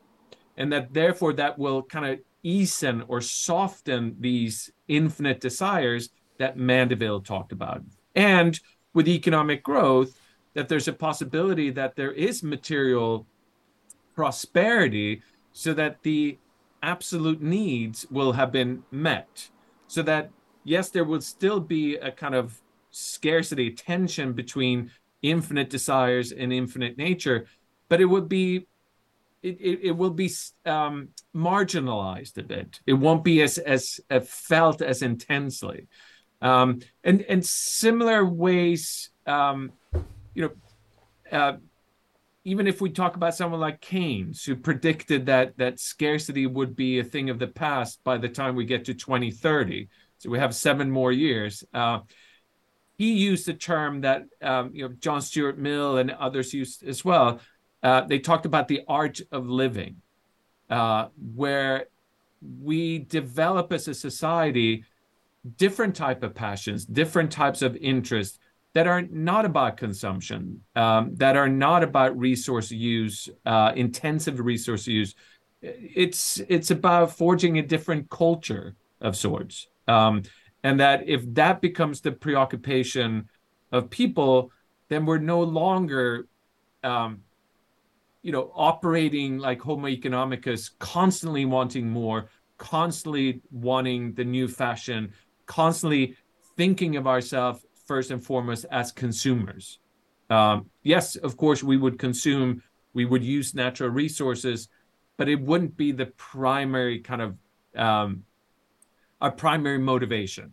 [0.61, 7.21] and that therefore that will kind of easen or soften these infinite desires that Mandeville
[7.21, 7.83] talked about.
[8.15, 8.59] And
[8.95, 10.19] with economic growth,
[10.55, 13.27] that there's a possibility that there is material
[14.15, 15.23] prosperity
[15.53, 16.39] so that the
[16.83, 19.49] absolute needs will have been met.
[19.87, 20.31] So that,
[20.65, 22.61] yes, there will still be a kind of
[22.91, 24.91] scarcity tension between
[25.23, 27.47] infinite desires and infinite nature,
[27.89, 28.67] but it would be
[29.43, 30.31] it, it, it, will be
[30.67, 32.81] um, marginalized a bit.
[32.87, 35.89] It won't be as as felt as intensely,
[36.43, 39.11] um, and and similar ways.
[39.27, 39.73] Um,
[40.35, 41.57] you know, uh,
[42.45, 46.99] even if we talk about someone like Keynes, who predicted that that scarcity would be
[46.99, 49.89] a thing of the past by the time we get to 2030,
[50.19, 51.65] so we have seven more years.
[51.73, 52.01] Uh,
[52.99, 57.03] he used the term that um, you know John Stuart Mill and others used as
[57.03, 57.41] well
[57.83, 60.03] uh, they talked about the art of living.
[60.71, 61.87] uh, where
[62.63, 64.85] we develop as a society
[65.57, 68.39] different type of passions, different types of interests
[68.75, 74.87] that are not about consumption, um, that are not about resource use, uh, intensive resource
[74.87, 75.15] use.
[75.63, 80.23] It's it's about forging a different culture of sorts, um,
[80.63, 83.29] and that if that becomes the preoccupation
[83.73, 84.53] of people,
[84.89, 86.27] then we're no longer,
[86.83, 87.23] um,
[88.23, 95.13] you know, operating like Homo economicus, constantly wanting more, constantly wanting the new fashion,
[95.47, 96.17] constantly
[96.57, 99.79] thinking of ourselves first and foremost as consumers.
[100.29, 102.63] Um, yes, of course, we would consume,
[102.93, 104.69] we would use natural resources,
[105.17, 107.37] but it wouldn't be the primary kind of
[107.77, 108.25] um,
[109.21, 110.53] our primary motivation.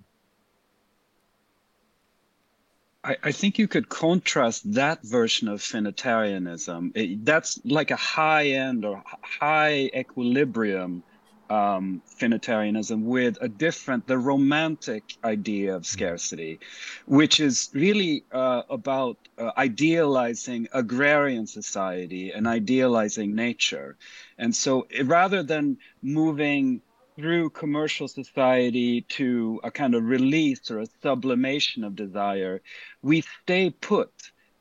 [3.08, 6.92] I, I, think you could contrast that version of finitarianism.
[6.94, 11.04] It, that's like a high end or high equilibrium
[11.50, 16.60] um, finitarianism with a different, the romantic idea of scarcity,
[17.06, 23.96] which is really uh, about uh, idealizing agrarian society and idealizing nature.
[24.38, 26.82] And so rather than moving
[27.18, 32.62] through commercial society to a kind of release or a sublimation of desire,
[33.02, 34.12] we stay put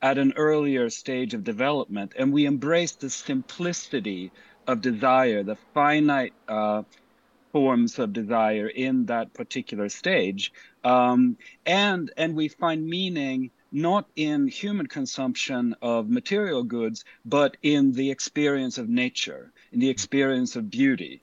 [0.01, 4.31] at an earlier stage of development and we embrace the simplicity
[4.65, 6.81] of desire, the finite uh,
[7.51, 10.51] forms of desire in that particular stage,
[10.83, 17.91] um, and and we find meaning not in human consumption of material goods, but in
[17.91, 21.21] the experience of nature, in the experience of beauty.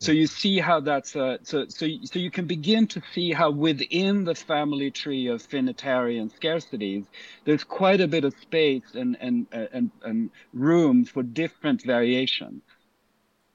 [0.00, 3.50] So you see how that's uh, so so so you can begin to see how
[3.50, 7.04] within the family tree of finitarian scarcities,
[7.44, 12.62] there's quite a bit of space and and and and room for different variations.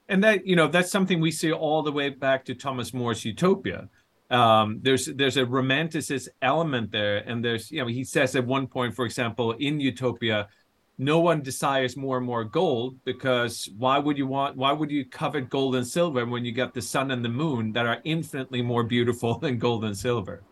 [0.09, 3.23] And that you know that's something we see all the way back to Thomas More's
[3.23, 3.87] Utopia.
[4.29, 8.67] Um, there's there's a romanticist element there, and there's you know he says at one
[8.67, 10.49] point, for example, in Utopia
[10.97, 15.05] no one desires more and more gold because why would you want why would you
[15.05, 18.61] covet gold and silver when you got the sun and the moon that are infinitely
[18.61, 20.43] more beautiful than gold and silver?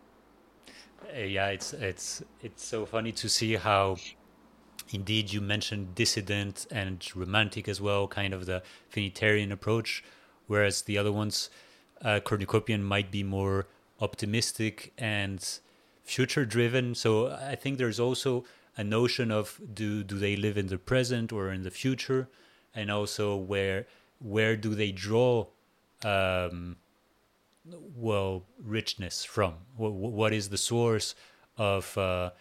[1.15, 3.97] Uh, yeah it's it's it's so funny to see how
[4.89, 10.03] indeed you mentioned dissident and romantic as well kind of the finitarian approach
[10.47, 11.49] whereas the other ones
[12.01, 13.67] uh, cornucopian might be more
[13.99, 15.59] optimistic and
[16.03, 18.43] future driven so i think there's also
[18.77, 22.29] a notion of do do they live in the present or in the future,
[22.73, 23.87] and also where
[24.19, 25.47] where do they draw
[26.03, 26.77] um,
[27.95, 29.53] well richness from?
[29.75, 31.15] what, what is the source
[31.57, 32.31] of uh,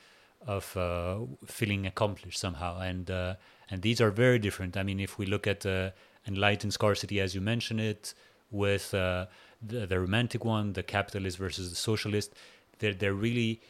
[0.46, 2.80] of uh, feeling accomplished somehow?
[2.80, 3.34] And uh,
[3.70, 4.76] and these are very different.
[4.76, 5.90] I mean, if we look at uh,
[6.26, 8.14] enlightened scarcity, as you mentioned it,
[8.50, 9.26] with uh,
[9.62, 12.34] the, the romantic one, the capitalist versus the socialist,
[12.78, 13.60] they're they're really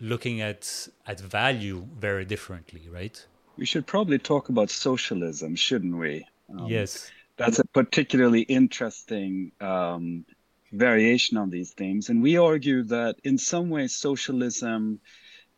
[0.00, 3.24] looking at at value very differently, right?
[3.56, 6.26] We should probably talk about socialism, shouldn't we?
[6.50, 10.24] Um, yes, that's a particularly interesting um,
[10.72, 15.00] variation on these themes, and we argue that in some ways socialism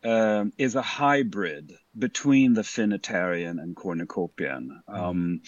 [0.03, 4.81] um, is a hybrid between the finitarian and cornucopian.
[4.87, 5.41] Um,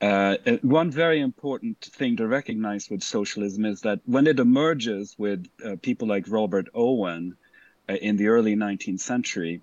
[0.00, 5.46] uh, one very important thing to recognize with socialism is that when it emerges with
[5.64, 7.36] uh, people like Robert Owen,
[8.00, 9.62] in the early 19th century,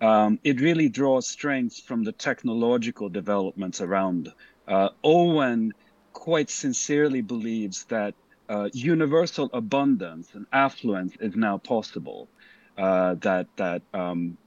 [0.00, 4.32] um, it really draws strength from the technological developments around.
[4.66, 5.72] Uh, Owen
[6.12, 8.14] quite sincerely believes that
[8.48, 12.28] uh, universal abundance and affluence is now possible.
[12.76, 14.38] Uh, that that um,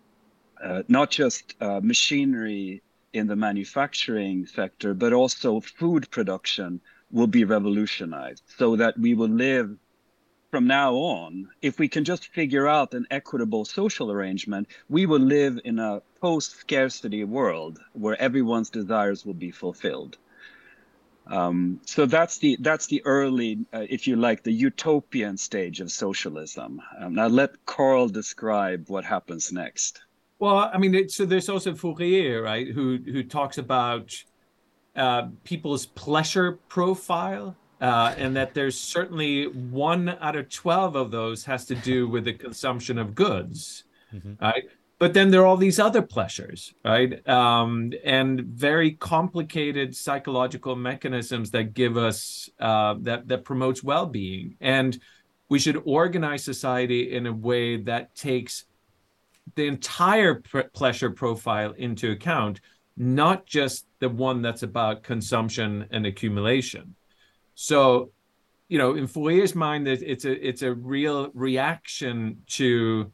[0.63, 2.81] uh, not just uh, machinery
[3.13, 9.29] in the manufacturing sector, but also food production will be revolutionized, so that we will
[9.29, 9.77] live
[10.53, 15.17] from now on, if we can just figure out an equitable social arrangement, we will
[15.19, 20.19] live in a post scarcity world where everyone's desires will be fulfilled.
[21.25, 25.91] Um, so that's the that's the early, uh, if you like, the utopian stage of
[25.91, 26.79] socialism.
[26.99, 30.03] Um, now let Carl describe what happens next.
[30.37, 34.13] Well, I mean, so there's also Fourier, right, who who talks about
[34.95, 41.43] uh, people's pleasure profile uh, and that there's certainly one out of 12 of those
[41.43, 43.83] has to do with the consumption of goods,
[44.15, 44.33] mm-hmm.
[44.41, 44.63] right?
[44.99, 47.27] But then there are all these other pleasures, right?
[47.27, 54.55] Um, and very complicated psychological mechanisms that give us, uh, that, that promotes well being.
[54.61, 54.97] And
[55.49, 58.63] we should organize society in a way that takes
[59.55, 62.61] the entire pleasure profile into account
[62.95, 66.95] not just the one that's about consumption and accumulation.
[67.55, 68.11] So,
[68.67, 73.11] you know, in Fourier's mind, it's a it's a real reaction to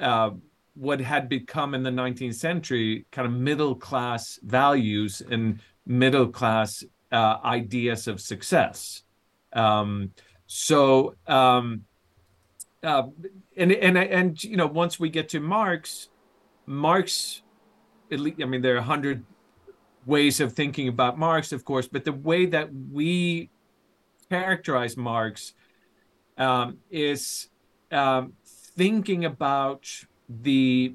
[0.00, 0.30] uh,
[0.74, 6.84] what had become in the 19th century kind of middle class values and middle class
[7.12, 9.02] uh, ideas of success.
[9.52, 10.12] Um,
[10.46, 11.84] so, um,
[12.82, 13.04] uh,
[13.56, 16.08] and and and you know, once we get to Marx,
[16.66, 17.42] Marx,
[18.10, 19.24] at least, I mean, there are hundred
[20.06, 23.50] ways of thinking about Marx, of course, but the way that we
[24.30, 25.54] characterize Marx
[26.38, 27.48] um, is
[27.92, 28.32] um,
[28.76, 29.88] thinking about
[30.28, 30.94] the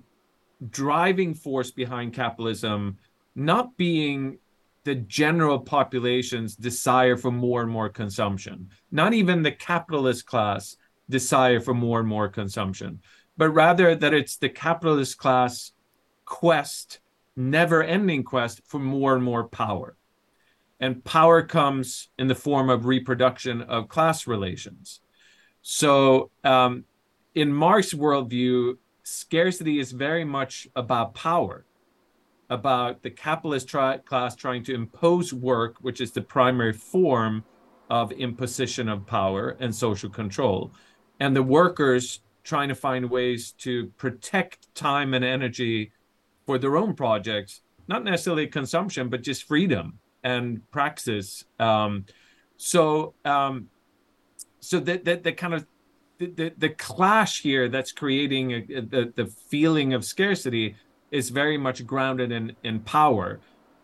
[0.70, 2.98] driving force behind capitalism
[3.36, 4.38] not being
[4.84, 10.76] the general population's desire for more and more consumption, not even the capitalist class
[11.10, 13.00] desire for more and more consumption,
[13.38, 15.72] but rather that it's the capitalist class
[16.26, 17.00] quest,
[17.40, 19.96] never ending quest for more and more power.
[20.80, 25.00] And power comes in the form of reproduction of class relations.
[25.62, 26.84] So, um,
[27.36, 31.66] in Marx's worldview, scarcity is very much about power,
[32.50, 37.44] about the capitalist tri- class trying to impose work, which is the primary form
[37.90, 40.72] of imposition of power and social control,
[41.20, 45.92] and the workers trying to find ways to protect time and energy
[46.50, 51.46] for their own projects, not necessarily consumption, but just freedom and praxis.
[51.60, 52.08] Um,
[52.58, 53.70] so, um,
[54.60, 55.68] so that that the kind of
[56.18, 60.76] the, the, clash here that's creating a, the, the feeling of scarcity
[61.12, 63.40] is very much grounded in, in power.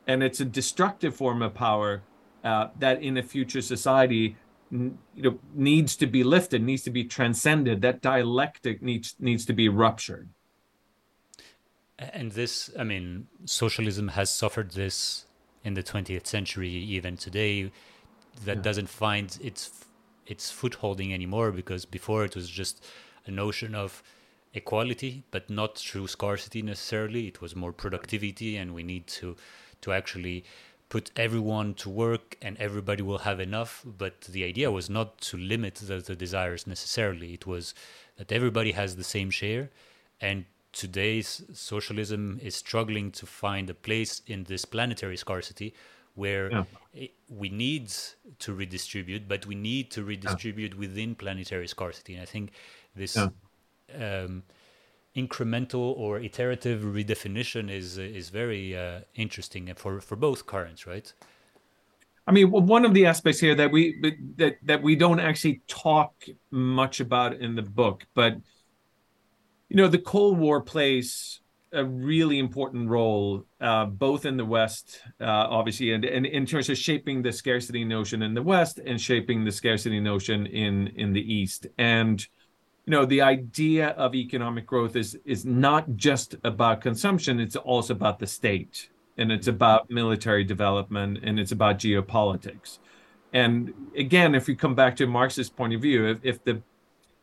[0.08, 2.02] And it's a destructive form of power
[2.44, 4.38] uh, that in a future society
[4.72, 7.84] you know, needs to be lifted, needs to be transcended.
[7.84, 10.30] That dialectic needs, needs to be ruptured.
[11.98, 15.26] And this, I mean, socialism has suffered this
[15.64, 17.72] in the 20th century, even today,
[18.44, 18.62] that yeah.
[18.62, 19.72] doesn't find its
[20.28, 22.84] its footholding anymore because before it was just
[23.28, 24.02] a notion of
[24.56, 27.28] equality but not through scarcity necessarily.
[27.28, 29.36] It was more productivity and we need to
[29.82, 30.44] to actually
[30.90, 33.84] put everyone to work and everybody will have enough.
[33.86, 37.34] But the idea was not to limit the, the desires necessarily.
[37.34, 37.74] It was
[38.18, 39.70] that everybody has the same share
[40.22, 45.74] and today's socialism is struggling to find a place in this planetary scarcity
[46.16, 47.08] where yeah.
[47.30, 47.92] we need
[48.40, 50.80] to redistribute, but we need to redistribute yeah.
[50.80, 52.14] within planetary scarcity.
[52.14, 52.52] And I think
[52.96, 54.24] this yeah.
[54.24, 54.44] um,
[55.16, 61.12] incremental or iterative redefinition is is very uh, interesting for for both currents, right?
[62.28, 63.82] I mean, one of the aspects here that we
[64.38, 66.12] that that we don't actually talk
[66.52, 68.34] much about in the book, but
[69.76, 71.42] you know, the Cold War plays
[71.74, 76.70] a really important role, uh, both in the West, uh, obviously, and, and in terms
[76.70, 81.12] of shaping the scarcity notion in the West and shaping the scarcity notion in in
[81.12, 81.68] the East.
[81.78, 82.26] And
[82.86, 87.96] you know, the idea of economic growth is is not just about consumption; it's also
[87.96, 92.80] about the state, and it's about military development, and it's about geopolitics.
[93.34, 96.62] And again, if we come back to Marx's point of view, if, if the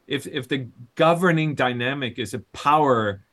[0.06, 3.24] if if the governing dynamic is a power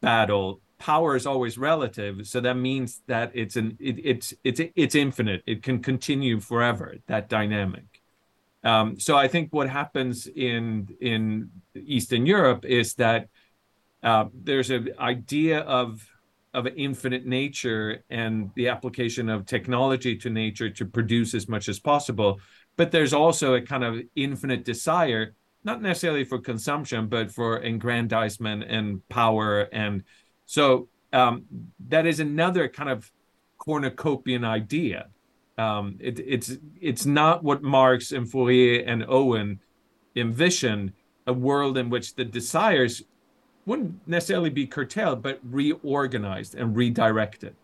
[0.00, 2.26] battle power is always relative.
[2.26, 5.42] So that means that it's an it, it's it's it's infinite.
[5.46, 7.84] It can continue forever that dynamic.
[8.64, 13.26] Um, so i think what happens in in eastern europe is that
[14.04, 16.06] uh, there's an idea of
[16.54, 21.80] of infinite nature and the application of technology to nature to produce as much as
[21.80, 22.40] possible.
[22.76, 25.34] But there's also a kind of infinite desire
[25.64, 29.68] not necessarily for consumption, but for aggrandizement and power.
[29.72, 30.02] And
[30.46, 31.44] so um,
[31.88, 33.10] that is another kind of
[33.58, 35.08] cornucopian idea.
[35.58, 39.60] Um, it, it's it's not what Marx and Fourier and Owen
[40.16, 40.92] envisioned
[41.26, 43.02] a world in which the desires
[43.66, 47.54] wouldn't necessarily be curtailed, but reorganized and redirected.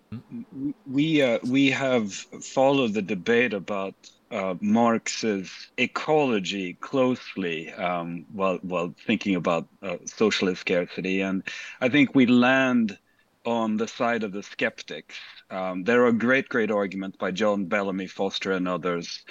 [0.87, 3.95] We uh, we have followed the debate about
[4.31, 11.43] uh, Marx's ecology closely um, while while thinking about uh, socialist scarcity, and
[11.81, 12.99] I think we land
[13.45, 15.17] on the side of the skeptics.
[15.51, 19.25] Um, there are great, great arguments by John Bellamy Foster and others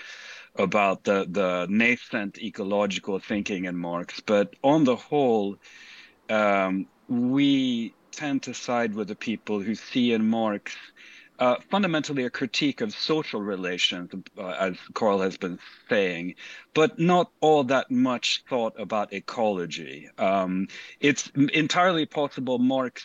[0.56, 5.58] about the the nascent ecological thinking in Marx, but on the whole,
[6.30, 10.76] um, we tend to side with the people who see in Marx
[11.40, 15.60] uh, fundamentally a critique of social relations, uh, as Carl has been
[15.90, 16.36] saying,
[16.74, 20.10] but not all that much thought about ecology.
[20.18, 20.68] Um,
[21.00, 23.04] it's entirely possible Marx,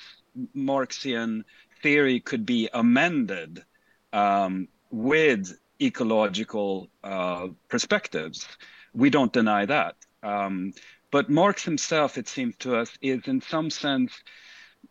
[0.54, 1.44] Marxian
[1.82, 3.64] theory could be amended
[4.12, 8.46] um, with ecological uh, perspectives.
[8.94, 9.96] We don't deny that.
[10.22, 10.72] Um,
[11.10, 14.12] but Marx himself, it seems to us, is in some sense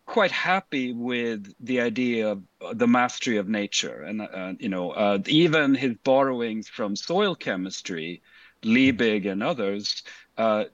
[0.06, 2.42] quite happy with the idea of
[2.74, 4.02] the mastery of nature.
[4.02, 8.22] And, uh, you know, uh, even his borrowings from soil chemistry,
[8.62, 10.02] Liebig and others,
[10.36, 10.64] uh,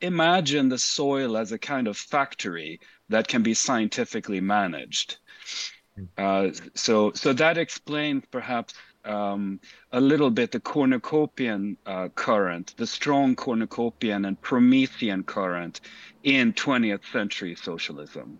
[0.00, 5.18] imagine the soil as a kind of factory that can be scientifically managed.
[5.96, 6.04] Hmm.
[6.16, 8.74] Uh, so, so that explains perhaps
[9.04, 9.60] um,
[9.92, 15.80] a little bit the cornucopian uh, current, the strong cornucopian and Promethean current
[16.22, 18.38] in 20th century socialism.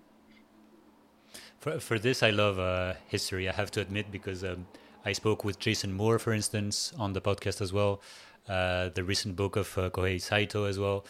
[1.61, 4.67] For, for this, I love uh, history, I have to admit, because um,
[5.05, 8.01] I spoke with Jason Moore, for instance, on the podcast as well,
[8.49, 11.05] uh, the recent book of uh, Kohei Saito as well.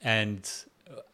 [0.00, 0.48] And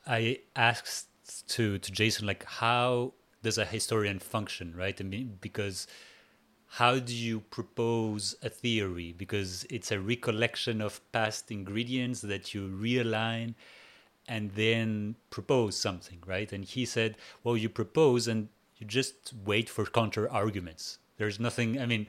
[0.06, 1.08] I asked
[1.48, 5.00] to, to Jason, like, how does a historian function, right?
[5.00, 5.86] I mean, because
[6.66, 12.68] how do you propose a theory because it's a recollection of past ingredients that you
[12.68, 13.54] realign
[14.28, 18.48] and then propose something right and he said well you propose and
[18.78, 22.06] you just wait for counter arguments there's nothing i mean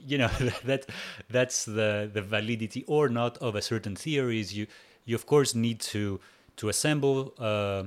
[0.00, 0.28] you know
[0.64, 0.86] that
[1.30, 4.66] that's the the validity or not of a certain theories you
[5.04, 6.20] you of course need to
[6.56, 7.84] to assemble uh,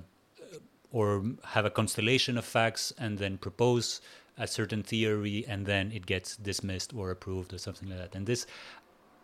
[0.92, 4.02] or have a constellation of facts and then propose
[4.38, 8.16] a certain theory and then it gets dismissed or approved or something like that.
[8.16, 8.46] And this,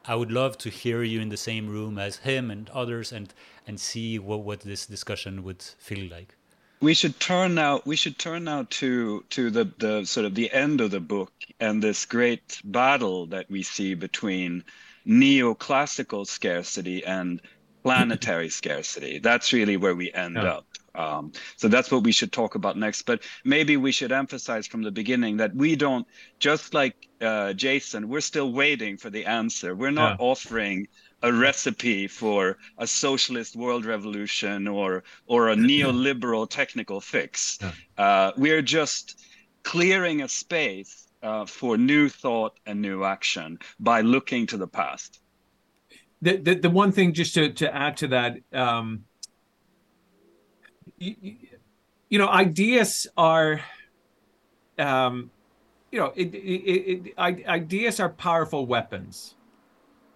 [0.06, 3.34] I would love to hear you in the same room as him and others and
[3.66, 6.37] and see what what this discussion would feel like.
[6.80, 7.82] We should turn now.
[7.86, 11.32] We should turn now to to the the sort of the end of the book
[11.60, 14.64] and this great battle that we see between
[15.08, 17.42] neoclassical scarcity and
[17.84, 19.20] planetary scarcity.
[19.20, 20.44] That's really where we end yeah.
[20.44, 20.66] up.
[20.94, 23.04] Um, so that's what we should talk about next.
[23.04, 26.08] But maybe we should emphasize from the beginning that we don't,
[26.40, 29.76] just like uh, Jason, we're still waiting for the answer.
[29.76, 30.26] We're not yeah.
[30.26, 30.88] offering
[31.24, 37.60] a recipe for a socialist world revolution or or a neoliberal technical fix.
[37.98, 39.20] Uh, we're just
[39.64, 45.20] clearing a space uh, for new thought and new action by looking to the past.
[46.22, 49.04] The, the, the one thing just to, to add to that, um,
[50.98, 51.16] you,
[52.10, 53.62] you know, ideas are,
[54.80, 55.30] um,
[55.92, 59.36] you know, it, it, it, ideas are powerful weapons.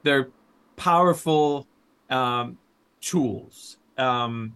[0.03, 0.29] They're
[0.81, 1.67] powerful
[2.09, 2.57] um,
[3.01, 3.77] tools.
[3.99, 4.55] Um,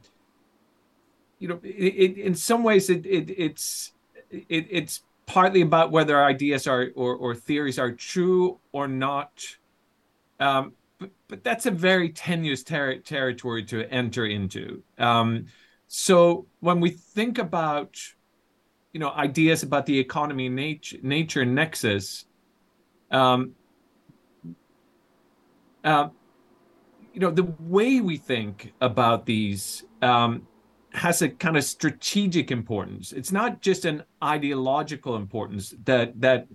[1.38, 3.94] you know, it, in some ways, it, it it's
[4.32, 9.58] it, it's partly about whether ideas are or, or theories are true or not.
[10.40, 14.82] Um, but, but that's a very tenuous ter- territory to enter into.
[14.98, 15.46] Um,
[15.88, 18.00] so when we think about,
[18.94, 22.26] you know, ideas about the economy, nature, nature nexus,
[23.12, 23.54] um,
[25.86, 26.10] uh,
[27.14, 30.46] you know, the way we think about these um,
[30.92, 33.14] has a kind of strategic importance.
[33.14, 36.48] It's not just an ideological importance that that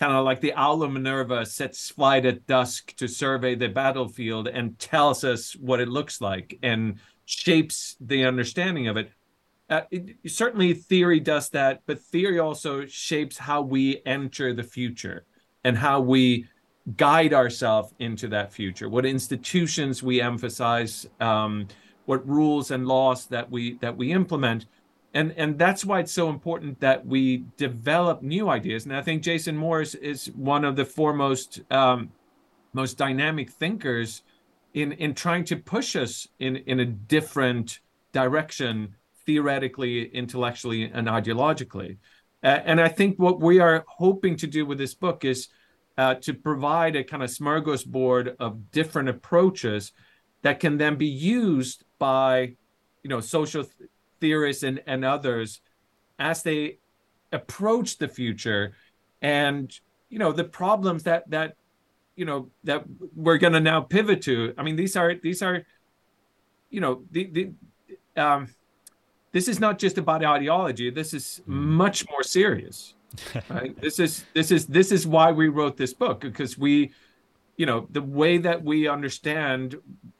[0.00, 4.48] kind of like the owl of Minerva sets flight at dusk to survey the battlefield
[4.48, 9.10] and tells us what it looks like and shapes the understanding of it.
[9.68, 15.26] Uh, it, certainly, theory does that, but theory also shapes how we enter the future
[15.64, 16.46] and how we
[16.96, 18.88] guide ourselves into that future.
[18.88, 21.68] What institutions we emphasize, um,
[22.06, 24.66] what rules and laws that we that we implement,
[25.14, 28.84] and and that's why it's so important that we develop new ideas.
[28.84, 32.10] And I think Jason Moore is one of the foremost, um,
[32.72, 34.22] most dynamic thinkers
[34.74, 37.80] in in trying to push us in in a different
[38.12, 38.94] direction
[39.26, 41.98] theoretically intellectually and ideologically
[42.42, 45.48] uh, and i think what we are hoping to do with this book is
[45.98, 49.92] uh, to provide a kind of smorgasbord of different approaches
[50.42, 52.54] that can then be used by
[53.02, 53.90] you know social th-
[54.20, 55.60] theorists and, and others
[56.18, 56.78] as they
[57.32, 58.72] approach the future.
[59.20, 59.70] And
[60.08, 61.56] you know the problems that that
[62.16, 62.84] you know that
[63.14, 65.64] we're going to now pivot to i mean these are these are
[66.68, 68.48] you know the, the um
[69.32, 70.90] this is not just about ideology.
[70.90, 71.52] This is mm.
[71.52, 72.94] much more serious
[73.48, 76.92] right this is this is this is why we wrote this book because we
[77.56, 79.76] you know the way that we understand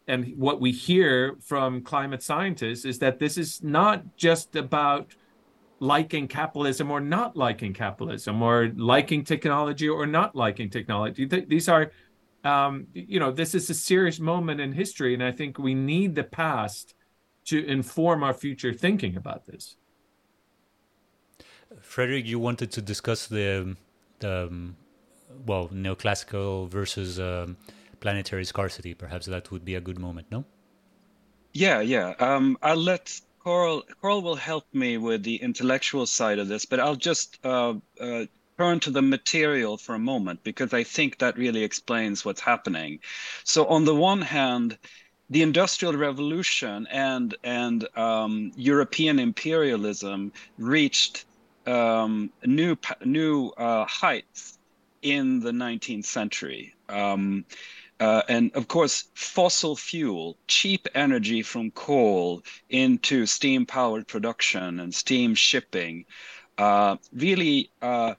[0.07, 5.15] and what we hear from climate scientists is that this is not just about
[5.81, 11.25] liking capitalism or not liking capitalism or liking technology or not liking technology.
[11.25, 11.93] These are,
[12.45, 15.15] um, you know, this is a serious moment in history.
[15.15, 16.95] And I think we need the past
[17.47, 19.77] to inform our future thinking about this.
[21.89, 23.75] Fredrik, you wanted to discuss the,
[24.21, 24.77] the um,
[25.47, 27.57] well, neoclassical versus um,
[28.01, 28.93] planetary scarcity.
[28.93, 30.45] Perhaps that would be a good moment, no?
[31.55, 32.15] Yeah, yeah.
[32.19, 33.85] Um, I'll let Carl.
[34.03, 38.27] Carl will help me with the intellectual side of this, but I'll just uh, uh,
[38.59, 43.01] turn to the material for a moment because I think that really explains what's happening.
[43.45, 44.77] So, on the one hand,
[45.31, 51.25] the Industrial Revolution and and um, European imperialism reached
[51.69, 54.59] um, new new uh, heights
[55.03, 56.75] in the 19th century.
[56.89, 57.45] Um,
[58.01, 64.95] uh, and of course, fossil fuel, cheap energy from coal into steam powered production and
[64.95, 66.05] steam shipping
[66.59, 68.15] uh, really uh,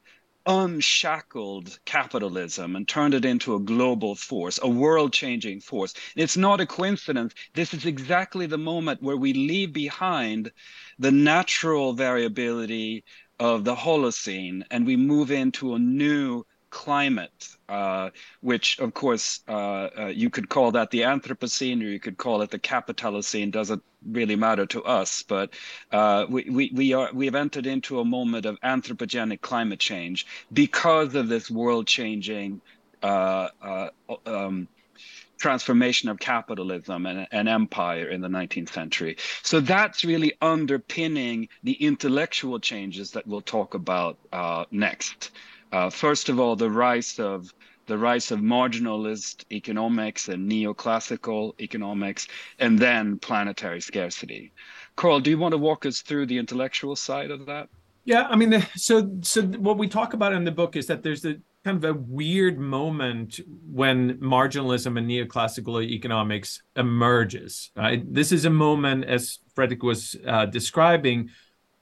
[0.45, 5.93] unshackled capitalism and turned it into a global force, a world changing force.
[6.15, 7.33] And it's not a coincidence.
[7.53, 10.51] This is exactly the moment where we leave behind
[10.97, 13.03] the natural variability
[13.39, 18.09] of the Holocene and we move into a new climate, uh,
[18.41, 22.41] which of course uh, uh, you could call that the Anthropocene or you could call
[22.41, 23.51] it the Capitalocene.
[23.51, 25.53] Doesn't really matter to us, but
[25.91, 30.25] uh, we, we we are we have entered into a moment of anthropogenic climate change
[30.53, 32.61] because of this world-changing.
[33.01, 33.89] Uh, uh,
[34.25, 34.67] um,
[35.39, 39.17] transformation of capitalism and, and, empire in the 19th century.
[39.41, 45.31] So that's really underpinning the intellectual changes that we'll talk about uh, next.
[45.71, 47.53] Uh, first of all, the rise of
[47.87, 52.27] the rise of marginalist economics and neoclassical economics,
[52.59, 54.51] and then planetary scarcity.
[54.95, 57.67] Carl, do you want to walk us through the intellectual side of that?
[58.09, 61.25] Yeah, I mean, so so what we talk about in the book is that there's
[61.25, 63.39] a kind of a weird moment
[63.71, 67.69] when marginalism and neoclassical economics emerges.
[67.75, 68.01] Right?
[68.11, 71.29] This is a moment, as Fredrik was uh, describing,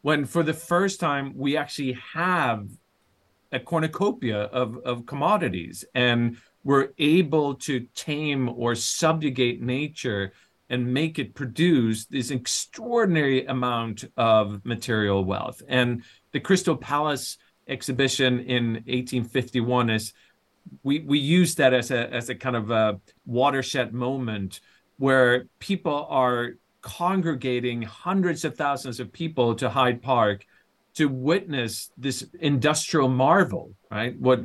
[0.01, 2.67] when for the first time we actually have
[3.53, 10.33] a cornucopia of, of commodities and we're able to tame or subjugate nature
[10.69, 15.61] and make it produce this extraordinary amount of material wealth.
[15.67, 16.03] And
[16.37, 20.13] the Crystal Palace exhibition in 1851 is
[20.83, 24.59] we we use that as a as a kind of a watershed moment
[24.99, 30.45] where people are congregating hundreds of thousands of people to Hyde Park
[30.93, 34.15] to witness this industrial marvel, right?
[34.19, 34.41] What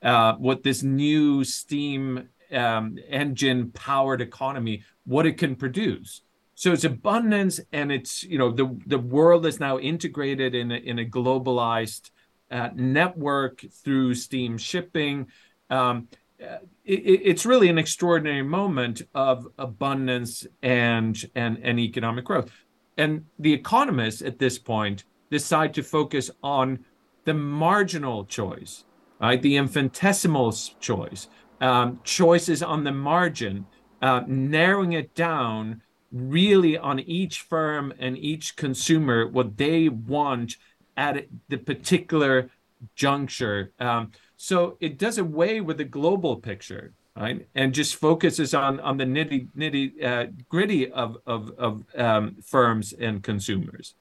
[0.00, 6.22] uh, what this new steam um, engine powered economy, what it can produce.
[6.62, 10.76] So it's abundance, and it's you know the the world is now integrated in a,
[10.76, 12.10] in a globalized
[12.52, 15.26] uh, network through steam shipping.
[15.70, 16.06] Um,
[16.38, 17.00] it,
[17.30, 22.52] it's really an extraordinary moment of abundance and and and economic growth.
[22.96, 25.02] And the economists at this point
[25.32, 26.84] decide to focus on
[27.24, 28.84] the marginal choice,
[29.20, 29.42] right?
[29.42, 31.26] The infinitesimal choice,
[31.60, 33.66] um, choices on the margin,
[34.00, 35.82] uh, narrowing it down
[36.12, 40.56] really on each firm and each consumer what they want
[40.96, 42.50] at the particular
[42.94, 43.72] juncture.
[43.80, 47.46] Um, so it does away with the global picture, right?
[47.54, 52.92] And just focuses on on the nitty nitty uh, gritty of of, of um, firms
[52.92, 53.94] and consumers.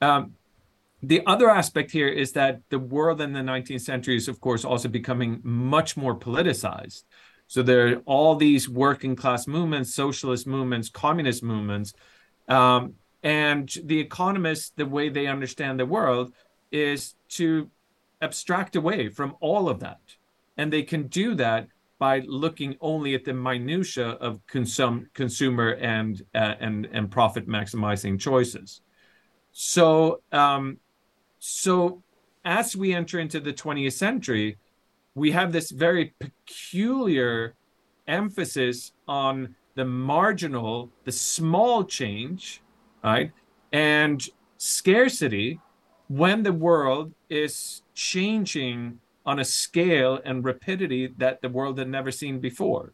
[0.00, 0.34] Um,
[1.02, 4.64] the other aspect here is that the world in the 19th century is, of course,
[4.64, 7.04] also becoming much more politicized.
[7.54, 11.94] So there are all these working class movements, socialist movements, communist movements.
[12.48, 16.32] Um, and the economists, the way they understand the world
[16.72, 17.70] is to
[18.20, 20.00] abstract away from all of that.
[20.56, 21.68] And they can do that
[22.00, 28.18] by looking only at the minutia of consum- consumer and, uh, and, and profit maximizing
[28.18, 28.80] choices.
[29.52, 30.78] So um,
[31.38, 32.02] so
[32.44, 34.58] as we enter into the 20th century,
[35.14, 37.54] we have this very peculiar
[38.06, 42.62] emphasis on the marginal, the small change,
[43.02, 43.32] right?
[43.72, 44.26] And
[44.58, 45.60] scarcity
[46.08, 52.10] when the world is changing on a scale and rapidity that the world had never
[52.10, 52.92] seen before.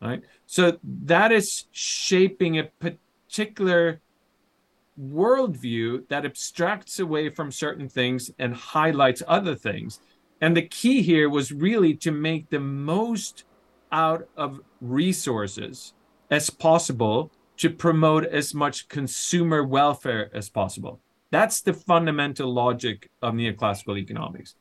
[0.00, 0.22] Right.
[0.46, 4.00] So that is shaping a particular
[5.00, 10.00] worldview that abstracts away from certain things and highlights other things.
[10.40, 13.44] And the key here was really to make the most
[13.90, 15.94] out of resources
[16.30, 21.00] as possible to promote as much consumer welfare as possible.
[21.30, 24.54] That's the fundamental logic of neoclassical economics.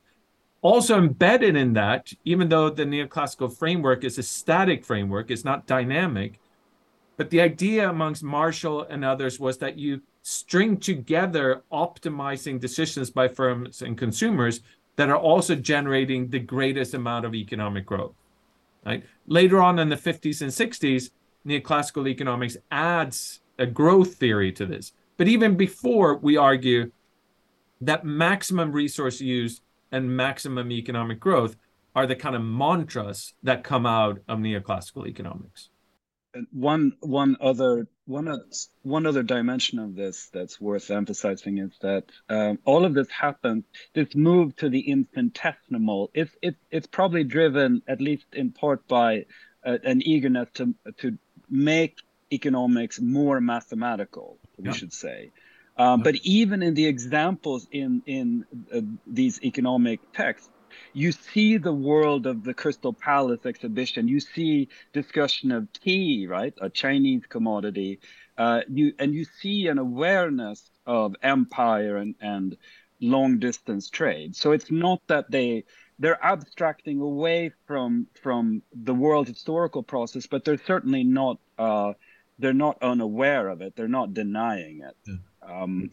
[0.61, 5.67] Also embedded in that, even though the neoclassical framework is a static framework, it's not
[5.67, 6.39] dynamic,
[7.15, 13.27] but the idea amongst Marshall and others was that you string together optimizing decisions by
[13.27, 14.61] firms and consumers
[14.97, 18.15] that are also generating the greatest amount of economic growth.
[18.85, 19.03] Right?
[19.27, 21.11] Later on in the 50s and 60s,
[21.45, 24.93] neoclassical economics adds a growth theory to this.
[25.15, 26.91] But even before, we argue
[27.81, 31.55] that maximum resource use and maximum economic growth
[31.95, 35.69] are the kind of mantras that come out of neoclassical economics.
[36.51, 38.41] One one other one
[38.83, 43.63] one other dimension of this that's worth emphasizing is that um, all of this happened.
[43.93, 46.11] This move to the infinitesimal.
[46.13, 49.25] It's it's it's probably driven at least in part by
[49.65, 51.17] uh, an eagerness to to
[51.49, 51.97] make
[52.31, 54.37] economics more mathematical.
[54.57, 54.71] We yeah.
[54.73, 55.31] should say.
[55.77, 60.49] Um, but even in the examples in in uh, these economic texts,
[60.93, 64.07] you see the world of the Crystal Palace exhibition.
[64.07, 67.99] You see discussion of tea, right, a Chinese commodity.
[68.37, 72.57] Uh, you and you see an awareness of empire and and
[72.99, 74.35] long distance trade.
[74.35, 75.65] So it's not that they
[75.99, 81.93] they're abstracting away from from the world historical process, but they're certainly not uh,
[82.39, 83.75] they're not unaware of it.
[83.75, 84.95] They're not denying it.
[85.07, 85.15] Yeah.
[85.41, 85.89] Um,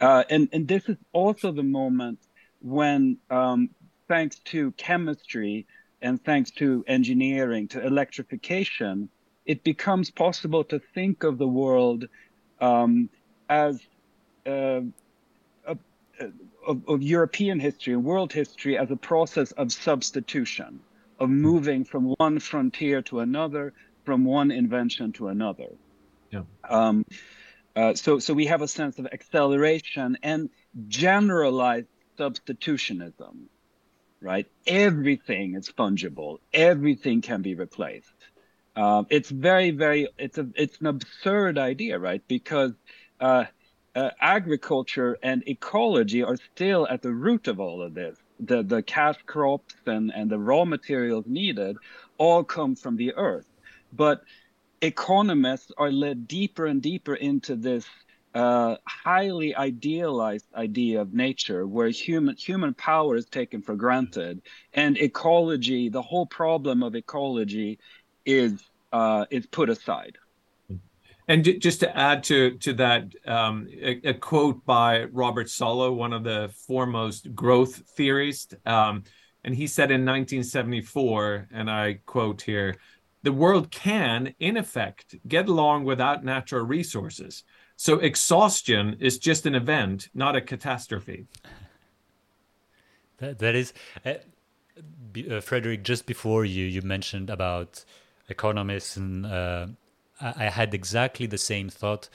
[0.00, 2.18] uh, and and this is also the moment
[2.64, 3.70] when, um,
[4.08, 5.66] thanks to chemistry
[6.02, 9.08] and thanks to engineering, to electrification,
[9.46, 12.06] it becomes possible to think of the world
[12.60, 13.08] um,
[13.48, 13.80] as
[14.46, 14.80] uh,
[16.66, 20.80] of, of, European history and world history as a process of substitution,
[21.18, 23.72] of moving from one frontier to another,
[24.04, 25.68] from one invention to another.
[26.30, 26.42] Yeah.
[26.68, 27.04] Um,
[27.76, 30.48] uh, so, so we have a sense of acceleration and
[30.88, 31.88] generalized
[32.18, 33.48] substitutionism,
[34.24, 34.46] right?
[34.66, 36.38] Everything is fungible.
[36.52, 38.08] Everything can be replaced.
[38.74, 40.08] Uh, it's very, very.
[40.18, 40.48] It's a.
[40.56, 42.22] It's an absurd idea, right?
[42.26, 42.72] Because
[43.20, 43.44] uh,
[43.94, 48.18] uh, agriculture and ecology are still at the root of all of this.
[48.40, 51.76] The the cash crops and and the raw materials needed
[52.18, 53.46] all come from the earth,
[53.92, 54.24] but
[54.80, 57.86] economists are led deeper and deeper into this
[58.34, 64.98] uh, highly idealized idea of nature where human human power is taken for granted and
[64.98, 67.78] ecology the whole problem of ecology
[68.26, 70.18] is uh, is put aside
[71.28, 76.12] and just to add to to that um, a, a, quote by robert Solow one
[76.12, 79.04] of the foremost growth theorists um,
[79.44, 82.74] and he said in 1974 and i quote here
[83.24, 87.42] the world can, in effect, get along without natural resources.
[87.76, 91.26] So exhaustion is just an event, not a catastrophe.
[93.18, 93.72] that, that is,
[94.04, 95.82] uh, uh, Fredrik.
[95.82, 97.84] Just before you, you mentioned about
[98.28, 99.66] economists, and uh,
[100.20, 102.08] I, I had exactly the same thought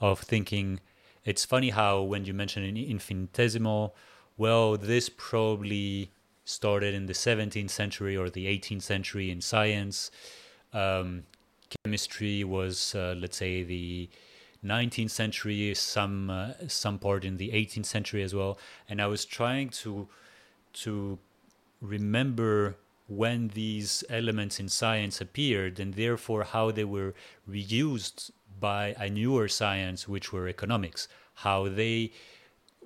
[0.00, 0.80] of thinking.
[1.24, 3.94] It's funny how when you mention infinitesimal,
[4.36, 6.10] well, this probably
[6.44, 10.10] started in the 17th century or the 18th century in science
[10.72, 11.24] um,
[11.84, 14.08] chemistry was, uh, let's say, the
[14.64, 18.58] 19th century, some uh, some part in the 18th century as well.
[18.88, 20.08] And I was trying to
[20.84, 21.18] to
[21.80, 22.76] remember
[23.08, 27.14] when these elements in science appeared, and therefore how they were
[27.48, 31.08] reused by a newer science, which were economics.
[31.34, 32.12] How they,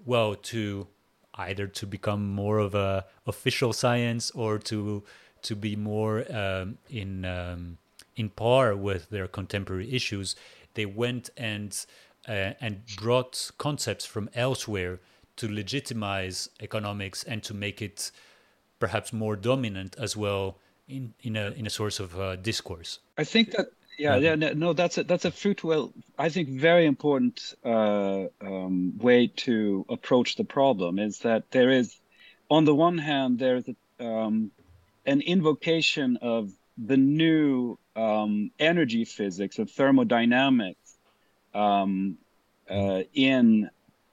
[0.04, 0.88] well, to
[1.34, 5.04] either to become more of a official science or to
[5.42, 7.78] to be more um, in um,
[8.16, 10.34] in par with their contemporary issues,
[10.76, 11.84] they went and
[12.28, 15.00] uh, and brought concepts from elsewhere
[15.36, 18.10] to legitimize economics and to make it
[18.78, 23.00] perhaps more dominant as well in in a in a source of uh, discourse.
[23.18, 23.66] I think that
[23.98, 29.28] yeah, yeah, no, that's a that's a fruitful, I think, very important uh, um, way
[29.36, 30.98] to approach the problem.
[30.98, 31.96] Is that there is,
[32.50, 34.50] on the one hand, there is a, um,
[35.06, 40.98] an invocation of the new um, energy physics of thermodynamics
[41.54, 42.18] um,
[42.70, 43.70] uh, in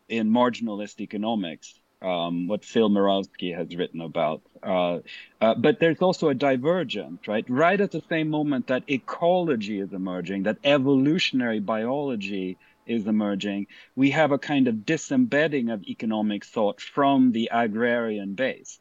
[0.10, 4.42] in marginalist economics, um, what Phil Mirowski has written about.
[4.62, 5.00] Uh,
[5.42, 7.46] uh, but there's also a divergence, right?
[7.50, 14.12] Right at the same moment that ecology is emerging, that evolutionary biology is emerging, we
[14.12, 18.80] have a kind of disembedding of economic thought from the agrarian base.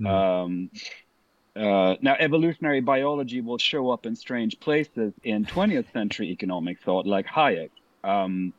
[0.00, 0.08] Mm.
[0.08, 0.70] Um,
[1.56, 7.06] uh, now, evolutionary biology will show up in strange places in 20th century economic thought,
[7.06, 7.70] like Hayek.
[8.02, 8.52] Um,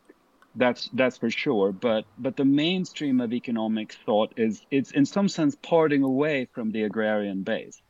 [0.56, 1.74] that's that's for sure.
[1.74, 6.72] But but the mainstream of economic thought is it's in some sense parting away from
[6.72, 7.82] the agrarian base.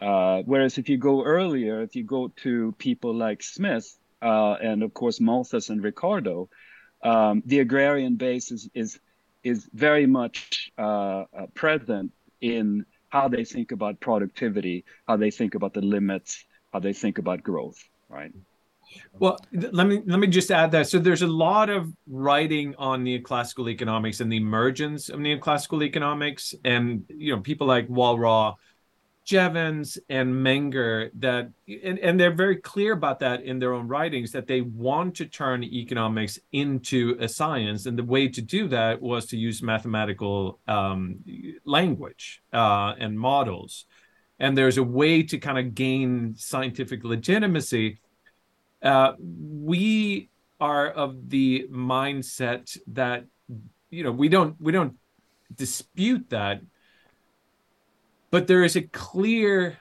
[0.00, 4.82] Uh, whereas if you go earlier, if you go to people like Smith uh, and
[4.82, 6.48] of course Malthus and Ricardo,
[7.02, 8.98] um, the agrarian base is is
[9.44, 15.54] is very much uh, uh, present in how they think about productivity, how they think
[15.54, 17.78] about the limits, how they think about growth,
[18.08, 18.32] right?
[19.18, 20.88] Well, let me let me just add that.
[20.88, 26.54] So there's a lot of writing on neoclassical economics and the emergence of neoclassical economics,
[26.64, 28.54] and you know people like Walras,
[29.24, 31.50] Jevons, and Menger that,
[31.84, 35.26] and, and they're very clear about that in their own writings that they want to
[35.26, 40.58] turn economics into a science, and the way to do that was to use mathematical
[40.66, 41.16] um,
[41.64, 43.84] language uh, and models,
[44.38, 47.98] and there's a way to kind of gain scientific legitimacy.
[48.82, 50.30] Uh, we
[50.60, 53.26] are of the mindset that
[53.90, 54.96] you know we don't we don't
[55.54, 56.60] dispute that
[58.30, 59.78] but there is a clear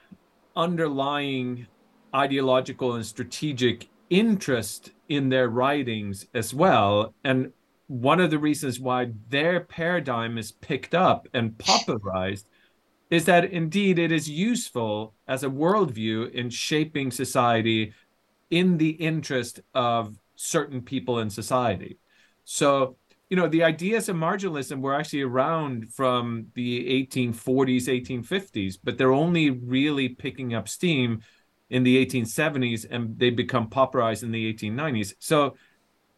[0.56, 1.68] underlying
[2.14, 7.52] ideological and strategic interest in their writings as well and
[7.90, 12.48] one of the reasons why their paradigm is picked up and popularized
[13.10, 17.92] is that indeed it is useful as a worldview in shaping society
[18.52, 21.98] in the interest of certain people in society.
[22.46, 22.98] So,
[23.30, 29.12] you know, the ideas of marginalism were actually around from the 1840s, 1850s, but they're
[29.12, 31.22] only really picking up steam
[31.70, 35.14] in the 1870s and they become popularized in the 1890s.
[35.20, 35.56] So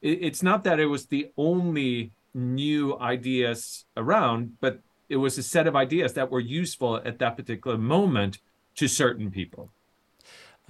[0.02, 4.80] it's not that it was the only new ideas around, but
[5.10, 8.40] it was a set of ideas that were useful at that particular moment
[8.76, 9.70] to certain people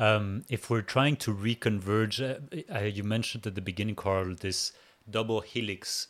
[0.01, 4.72] um, if we're trying to reconverge, uh, uh, you mentioned at the beginning, Carl, this
[5.09, 6.07] double helix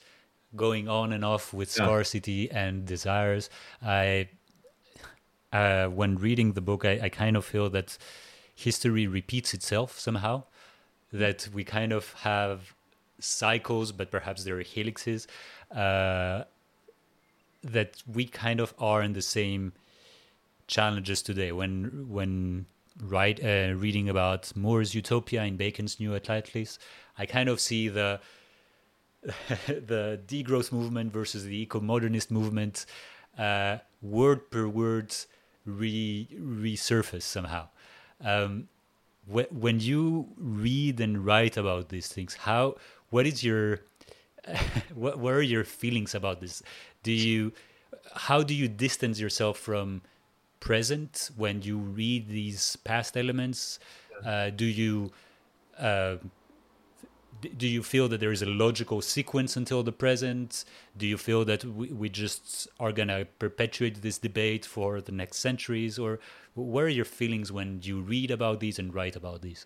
[0.56, 1.86] going on and off with yeah.
[1.86, 3.50] scarcity and desires.
[3.82, 4.30] I,
[5.54, 7.98] uh, when reading the book, I, I kind of feel that
[8.56, 10.44] history repeats itself somehow.
[11.14, 12.74] That we kind of have
[13.20, 15.28] cycles, but perhaps there are helixes.
[15.70, 16.46] Uh,
[17.64, 19.74] that we kind of are in the same
[20.68, 21.52] challenges today.
[21.52, 22.66] When when
[23.00, 26.80] right uh, reading about More's Utopia in Bacon's New Atlantis,
[27.18, 28.20] I kind of see the
[29.68, 32.86] the degrowth movement versus the eco-modernist movement
[33.38, 35.14] uh, word per word
[35.66, 37.68] re resurface somehow.
[38.24, 38.68] Um,
[39.32, 42.76] wh when you read and write about these things, how
[43.10, 43.82] what is your
[44.96, 46.64] what, what are your feelings about this?
[47.04, 47.54] Do you
[48.14, 50.02] how do you distance yourself from
[50.60, 53.80] present when you read these past elements?
[54.26, 55.12] Uh, do you
[55.80, 56.18] uh,
[57.42, 60.66] do you feel that there is a logical sequence until the present?
[60.98, 65.38] Do you feel that we, we just are gonna perpetuate this debate for the next
[65.38, 66.20] centuries, or
[66.54, 69.66] what are your feelings when you read about these and write about these?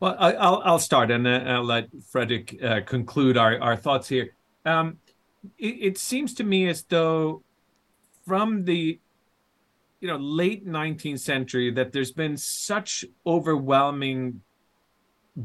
[0.00, 4.08] Well, I, will I'll start and uh, I'll let Fredrik uh, conclude our, our thoughts
[4.08, 4.34] here.
[4.64, 4.98] Um,
[5.58, 7.42] it, it seems to me as though
[8.26, 8.98] from the
[10.00, 14.40] you know late 19th century that there's been such overwhelming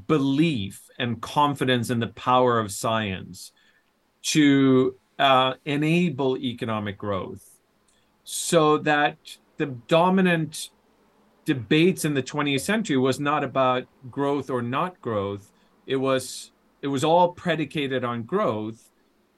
[0.08, 3.52] belief and confidence in the power of science
[4.22, 7.60] to uh, enable economic growth.
[8.24, 9.18] So that
[9.58, 10.70] the dominant
[11.46, 15.52] debates in the 20th century was not about growth or not growth.
[15.86, 16.52] It was
[16.82, 18.90] it was all predicated on growth.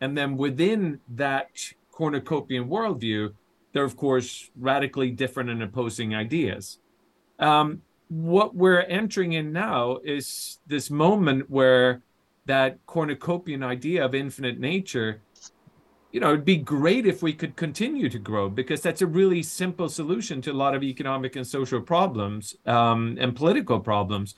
[0.02, 1.50] And then within that
[1.92, 3.34] cornucopian worldview
[3.74, 6.80] there are of course radically different and opposing ideas.
[7.38, 12.02] Um, what we're entering in now is this moment where
[12.46, 15.22] that cornucopian idea of infinite nature
[16.12, 19.44] you know it'd be great if we could continue to grow because that's a really
[19.44, 24.36] simple solution to a lot of economic and social problems um, and political problems.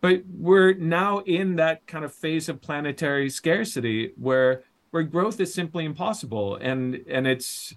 [0.00, 4.62] But we're now in that kind of phase of planetary scarcity where
[4.92, 6.56] where growth is simply impossible.
[6.56, 7.74] And and it's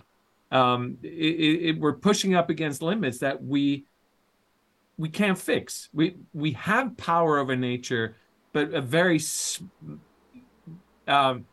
[0.52, 3.86] um, it, it, we're pushing up against limits that we
[4.98, 5.90] we can't fix.
[5.94, 8.16] We we have power over nature,
[8.52, 9.20] but a very
[11.08, 11.46] um,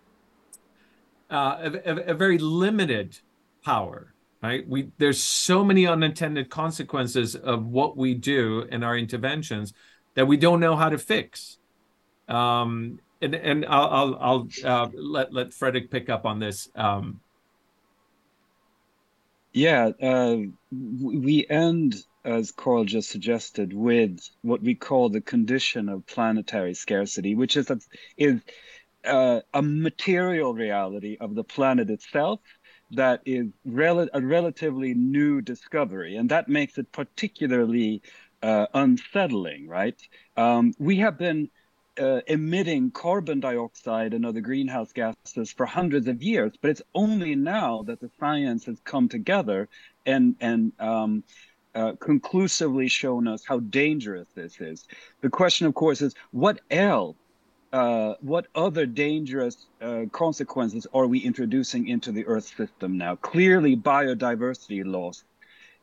[1.31, 3.19] uh, a, a, very limited
[3.65, 4.15] power.
[4.43, 4.67] Right?
[4.67, 9.73] We there's so many unintended consequences of what we do and our interventions
[10.15, 11.59] that we don't know how to fix.
[12.29, 16.69] Um, and and I'll I'll, I'll uh, let let Fredrik pick up on this.
[16.75, 17.21] Um,
[19.53, 20.37] yeah, uh,
[20.71, 27.35] we end, as Carl just suggested, with what we call the condition of planetary scarcity,
[27.35, 27.79] which is a,
[28.17, 28.41] is
[29.05, 32.41] uh, a material reality of the planet itself
[32.93, 38.03] that is rel- a relatively new discovery, and that makes it particularly
[38.43, 39.69] uh, unsettling.
[39.69, 40.01] Right?
[40.37, 41.49] Um, we have been
[41.99, 47.35] uh, emitting carbon dioxide and other greenhouse gases for hundreds of years, but it's only
[47.35, 49.69] now that the science has come together
[50.07, 51.25] and and um,
[51.75, 54.87] uh, conclusively shown us how dangerous this is.
[55.21, 57.17] The question, of course, is what else
[57.73, 63.15] uh, what other dangerous uh, consequences are we introducing into the Earth system now?
[63.17, 65.23] Clearly, biodiversity loss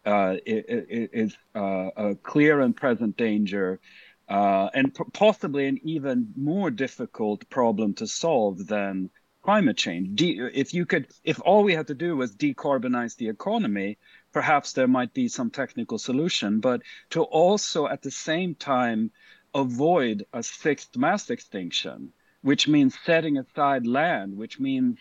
[0.05, 3.79] uh, is uh, a clear and present danger,
[4.27, 9.09] uh, and possibly an even more difficult problem to solve than
[9.43, 10.15] climate change.
[10.15, 13.97] De- if you could, if all we had to do was decarbonize the economy,
[14.37, 16.59] perhaps there might be some technical solution.
[16.59, 19.09] But to also at the same time
[19.55, 24.99] avoid a sixth mass extinction, which means setting aside land, which means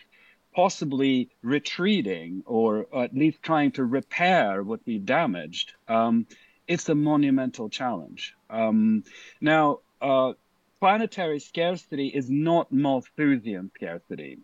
[0.55, 5.73] possibly retreating or at least trying to repair what we've damaged.
[5.87, 6.25] Um,
[6.67, 8.33] it's a monumental challenge.
[8.49, 9.03] Um,
[9.39, 10.33] now, uh,
[10.79, 14.39] planetary scarcity is not Malthusian scarcity.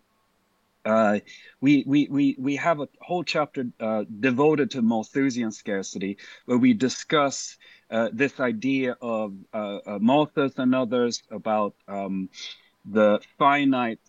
[0.86, 1.20] Uh,
[1.62, 6.74] we, we, we, we have a whole chapter uh, devoted to Malthusian scarcity where we
[6.74, 7.58] discuss
[7.90, 12.30] uh, this idea of uh, uh, Malthus and others about um,
[12.86, 14.00] the finite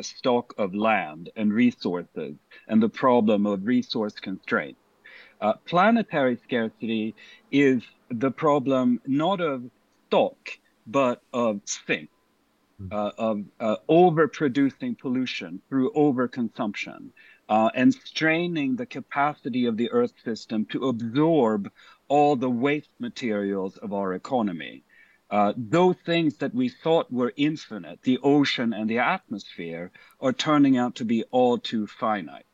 [0.00, 2.34] stock of land and resources
[2.66, 4.76] and the problem of resource constraint.
[5.66, 7.14] Planetary scarcity
[7.50, 9.64] is the problem not of
[10.06, 10.36] stock,
[10.86, 12.08] but of sink.
[12.90, 13.44] Uh, of
[13.88, 17.10] overproducing pollution through overconsumption.
[17.48, 21.70] Uh, and straining the capacity of the Earth system to absorb
[22.08, 24.84] all the waste materials of our economy.
[25.30, 29.90] Uh, those things that we thought were infinite, the ocean and the atmosphere,
[30.20, 32.44] are turning out to be all too finite.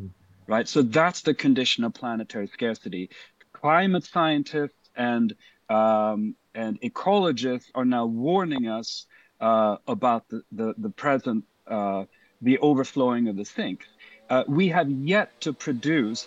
[0.00, 0.10] Mm.
[0.46, 0.68] Right?
[0.68, 3.08] So that's the condition of planetary scarcity.
[3.52, 5.34] Climate scientists and
[5.68, 9.06] um, and ecologists are now warning us
[9.40, 12.04] uh, about the, the, the present, uh,
[12.42, 13.84] the overflowing of the sink.
[14.28, 16.26] Uh, we have yet to produce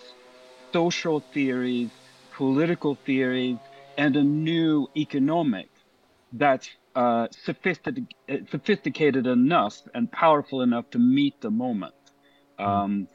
[0.72, 1.90] social theories
[2.40, 3.58] political theories,
[3.98, 5.68] and a new economic
[6.32, 11.92] that's uh, sophisticated, sophisticated enough and powerful enough to meet the moment.
[12.58, 12.64] Hmm.
[12.64, 13.08] Um,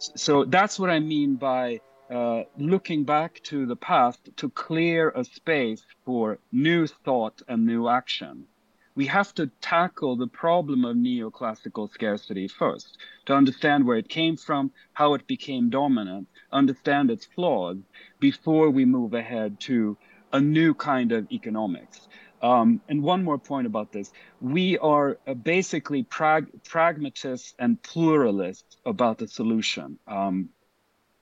[0.00, 1.80] so that's what I mean by
[2.10, 7.86] uh, looking back to the past to clear a space for new thought and new
[7.86, 8.46] action
[8.94, 14.36] we have to tackle the problem of neoclassical scarcity first to understand where it came
[14.36, 17.78] from, how it became dominant, understand its flaws
[18.20, 19.96] before we move ahead to
[20.32, 22.08] a new kind of economics.
[22.42, 24.10] Um, and one more point about this
[24.40, 29.98] we are uh, basically prag- pragmatists and pluralists about the solution.
[30.08, 30.50] Um,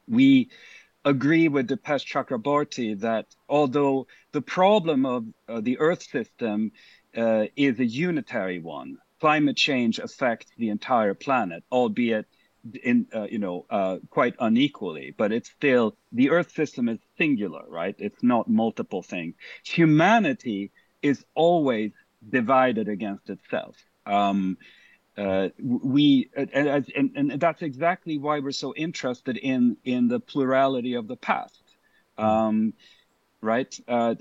[0.09, 0.51] we
[1.05, 6.73] agree with Dipesh Chakrabarty that although the problem of uh, the Earth system
[7.17, 8.99] uh, is a unitary one.
[9.21, 12.27] Climate change affects the entire planet, albeit
[12.83, 17.65] in uh, you know uh, quite unequally, but it's still the Earth system is singular,
[17.69, 17.95] right?
[17.99, 19.35] It's not multiple things.
[19.65, 20.73] Humanity
[21.03, 21.93] is always
[22.29, 23.77] divided against itself.
[24.07, 24.59] Um,
[25.17, 26.51] uh, we and,
[26.95, 31.63] and, and, that's exactly why we're so interested in in the plurality of the past.
[32.17, 32.75] Um,
[33.41, 33.75] right?
[33.89, 34.15] Uh,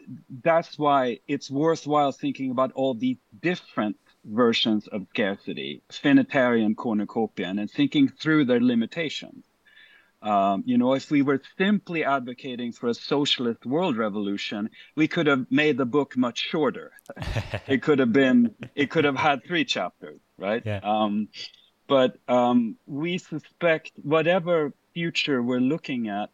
[0.44, 7.70] that's why it's worthwhile thinking about all the different versions of scarcity, finitarian, cornucopian, and
[7.70, 9.44] thinking through their limitations.
[10.22, 15.28] Um, you know, if we were simply advocating for a socialist world revolution, we could
[15.28, 16.91] have made the book much shorter.
[17.68, 20.62] it could have been, it could have had three chapters, right?
[20.66, 20.82] Yeah.
[20.84, 21.30] Um,
[21.88, 26.30] but um, we suspect whatever future we're looking at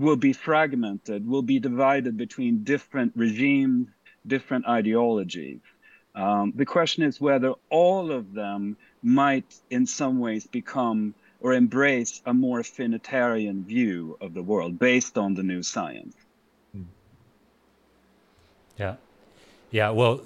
[0.00, 3.88] will be fragmented, will be divided between different regimes,
[4.26, 5.60] different ideologies.
[6.14, 12.22] Um, the question is whether all of them might, in some ways, become or embrace
[12.26, 16.16] a more finitarian view of the world based on the new science.
[18.78, 18.96] Yeah.
[19.70, 19.90] Yeah.
[19.90, 20.22] Well,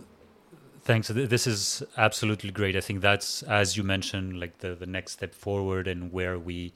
[0.82, 1.09] thanks.
[1.09, 2.76] This is absolutely great.
[2.76, 6.72] I think that's, as you mentioned, like the, the next step forward and where we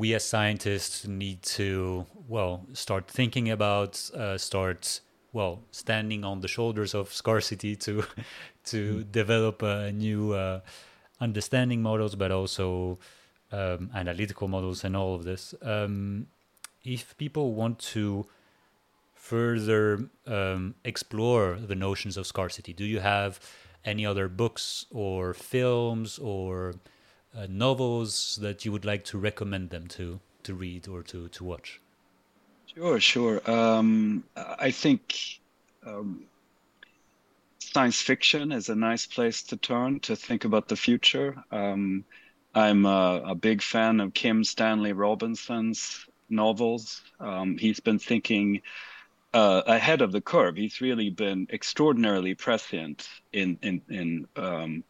[0.00, 5.00] we as scientists need to well start thinking about uh, start
[5.34, 8.02] well standing on the shoulders of scarcity to
[8.64, 9.12] to mm.
[9.12, 10.60] develop a new uh,
[11.20, 12.98] understanding models but also
[13.52, 16.26] um, analytical models and all of this um,
[16.82, 18.24] if people want to
[19.14, 23.38] further um, explore the notions of scarcity do you have
[23.84, 26.74] any other books or films or
[27.36, 31.44] uh, novels that you would like to recommend them to to read or to to
[31.44, 31.80] watch?
[32.74, 33.50] Sure, sure.
[33.50, 35.40] Um, I think
[35.84, 36.24] um,
[37.58, 41.42] science fiction is a nice place to turn to think about the future.
[41.50, 42.04] Um,
[42.54, 47.02] I'm a, a, big fan of Kim Stanley Robinson's novels.
[47.20, 48.62] Um, he's been thinking
[49.32, 50.56] uh, ahead of the curve.
[50.56, 54.84] He's really been extraordinarily prescient in in in um,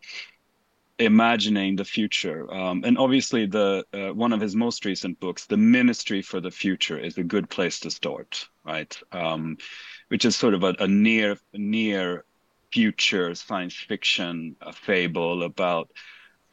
[1.01, 2.53] imagining the future.
[2.53, 6.51] Um, and obviously, the uh, one of his most recent books, "The Ministry for the
[6.51, 8.97] Future," is a good place to start, right?
[9.11, 9.57] Um,
[10.09, 12.25] which is sort of a, a near near
[12.73, 15.91] future science fiction fable about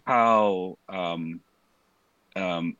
[0.06, 1.42] how um,
[2.36, 2.78] um,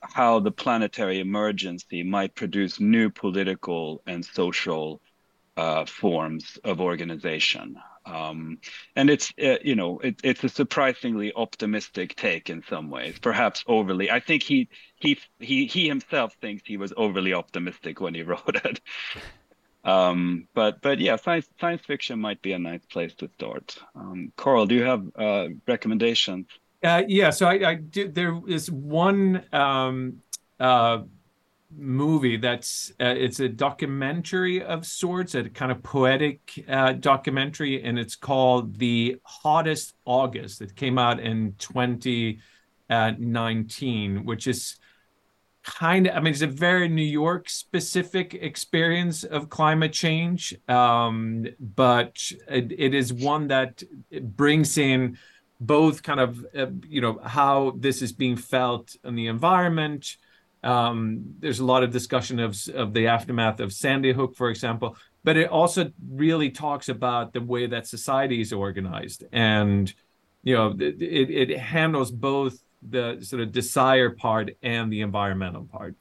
[0.00, 5.00] how the planetary emergency might produce new political and social
[5.56, 7.76] uh, forms of organization.
[8.06, 8.58] Um,
[8.96, 13.62] and it's uh, you know it, it's a surprisingly optimistic take in some ways, perhaps
[13.66, 14.10] overly.
[14.10, 18.56] I think he he he he himself thinks he was overly optimistic when he wrote
[18.64, 18.80] it.
[19.84, 23.78] Um, but but yeah, science science fiction might be a nice place to start.
[23.94, 26.46] Um, Carl, do you have uh, recommendations?
[26.82, 28.08] Uh, yeah, so I, I do.
[28.08, 30.22] There is one um,
[30.58, 31.02] uh,
[31.76, 37.98] movie that's uh, it's a documentary of sorts, a kind of poetic uh, documentary, and
[37.98, 44.76] it's called "The Hottest August." It came out in 2019, which is
[45.62, 51.46] kind of i mean it's a very new york specific experience of climate change um,
[51.60, 52.16] but
[52.48, 53.82] it, it is one that
[54.22, 55.18] brings in
[55.60, 60.16] both kind of uh, you know how this is being felt in the environment
[60.62, 64.96] um, there's a lot of discussion of of the aftermath of sandy hook for example
[65.24, 69.94] but it also really talks about the way that society is organized and
[70.42, 75.96] you know it, it handles both the sort of desire part and the environmental part.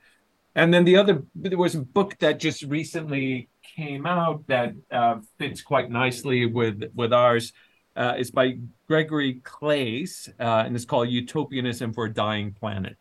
[0.55, 5.17] And then the other, there was a book that just recently came out that uh,
[5.37, 7.53] fits quite nicely with with ours.
[7.95, 8.57] Uh, it's by
[8.87, 12.97] Gregory Claeys, uh, and it's called Utopianism for a Dying Planet.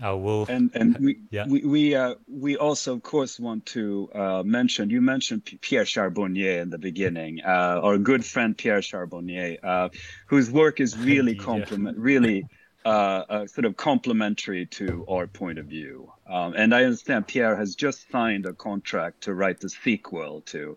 [0.00, 0.46] I will.
[0.48, 1.46] And and we yeah.
[1.46, 4.90] we we uh, we also of course want to uh, mention.
[4.90, 9.88] You mentioned Pierre Charbonnier in the beginning, uh, our good friend Pierre Charbonnier, uh,
[10.26, 12.04] whose work is really complement, yeah.
[12.04, 12.46] really
[12.84, 16.12] uh, uh, sort of complementary to our point of view.
[16.28, 20.76] Um, and I understand Pierre has just signed a contract to write the sequel to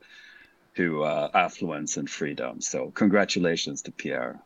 [0.75, 2.61] to Affluence and Freedom.
[2.61, 4.39] So congratulations to Pierre.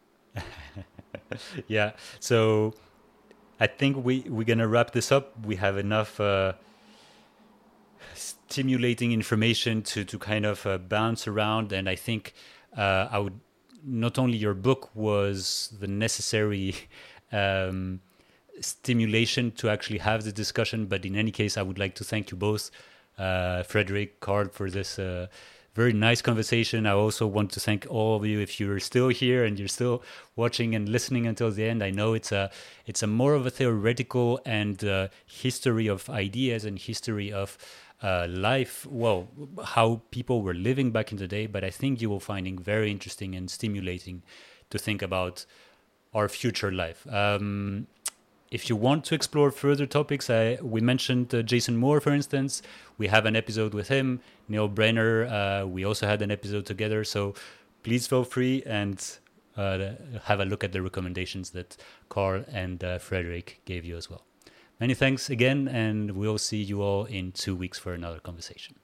[1.68, 1.92] yeah.
[2.20, 2.74] So
[3.60, 5.34] I think we we're gonna wrap this up.
[5.46, 6.54] We have enough uh,
[8.14, 12.34] stimulating information to to kind of uh, bounce around, and I think
[12.78, 13.40] uh, I would
[13.84, 16.76] not only your book was the necessary
[17.32, 18.02] um,
[18.60, 22.32] stimulation to actually have the discussion, but in any case, I would like to thank
[22.32, 22.72] you both,
[23.18, 25.28] uh, Fredrik, Carl, for this uh,
[25.76, 26.88] very nice conversation.
[26.88, 30.02] I also want to thank all of you if you're still here and you're still
[30.38, 31.84] watching and listening until the end.
[31.84, 32.50] I know it's a
[32.86, 37.58] it's a more of a theoretical and uh, history of ideas and history of
[38.02, 38.86] uh, life.
[38.90, 39.28] Well,
[39.64, 42.90] how people were living back in the day, but I think you will finding very
[42.90, 44.24] interesting and stimulating
[44.70, 45.46] to think about
[46.14, 47.06] our future life.
[47.14, 47.88] Um,
[48.52, 52.62] if you want to explore further topics, I, we mentioned uh, Jason Moore, for instance.
[52.98, 54.22] We have an episode with him.
[54.48, 57.04] Neil Brenner, uh, we also had an episode together.
[57.04, 57.34] So
[57.84, 59.04] please feel free and
[59.58, 59.92] uh,
[60.24, 61.78] have a look at the recommendations that
[62.10, 64.24] Carl and uh, Fredrik gave you as well.
[64.80, 68.76] Many thanks again, and we'll see you all in two weeks for another conversation.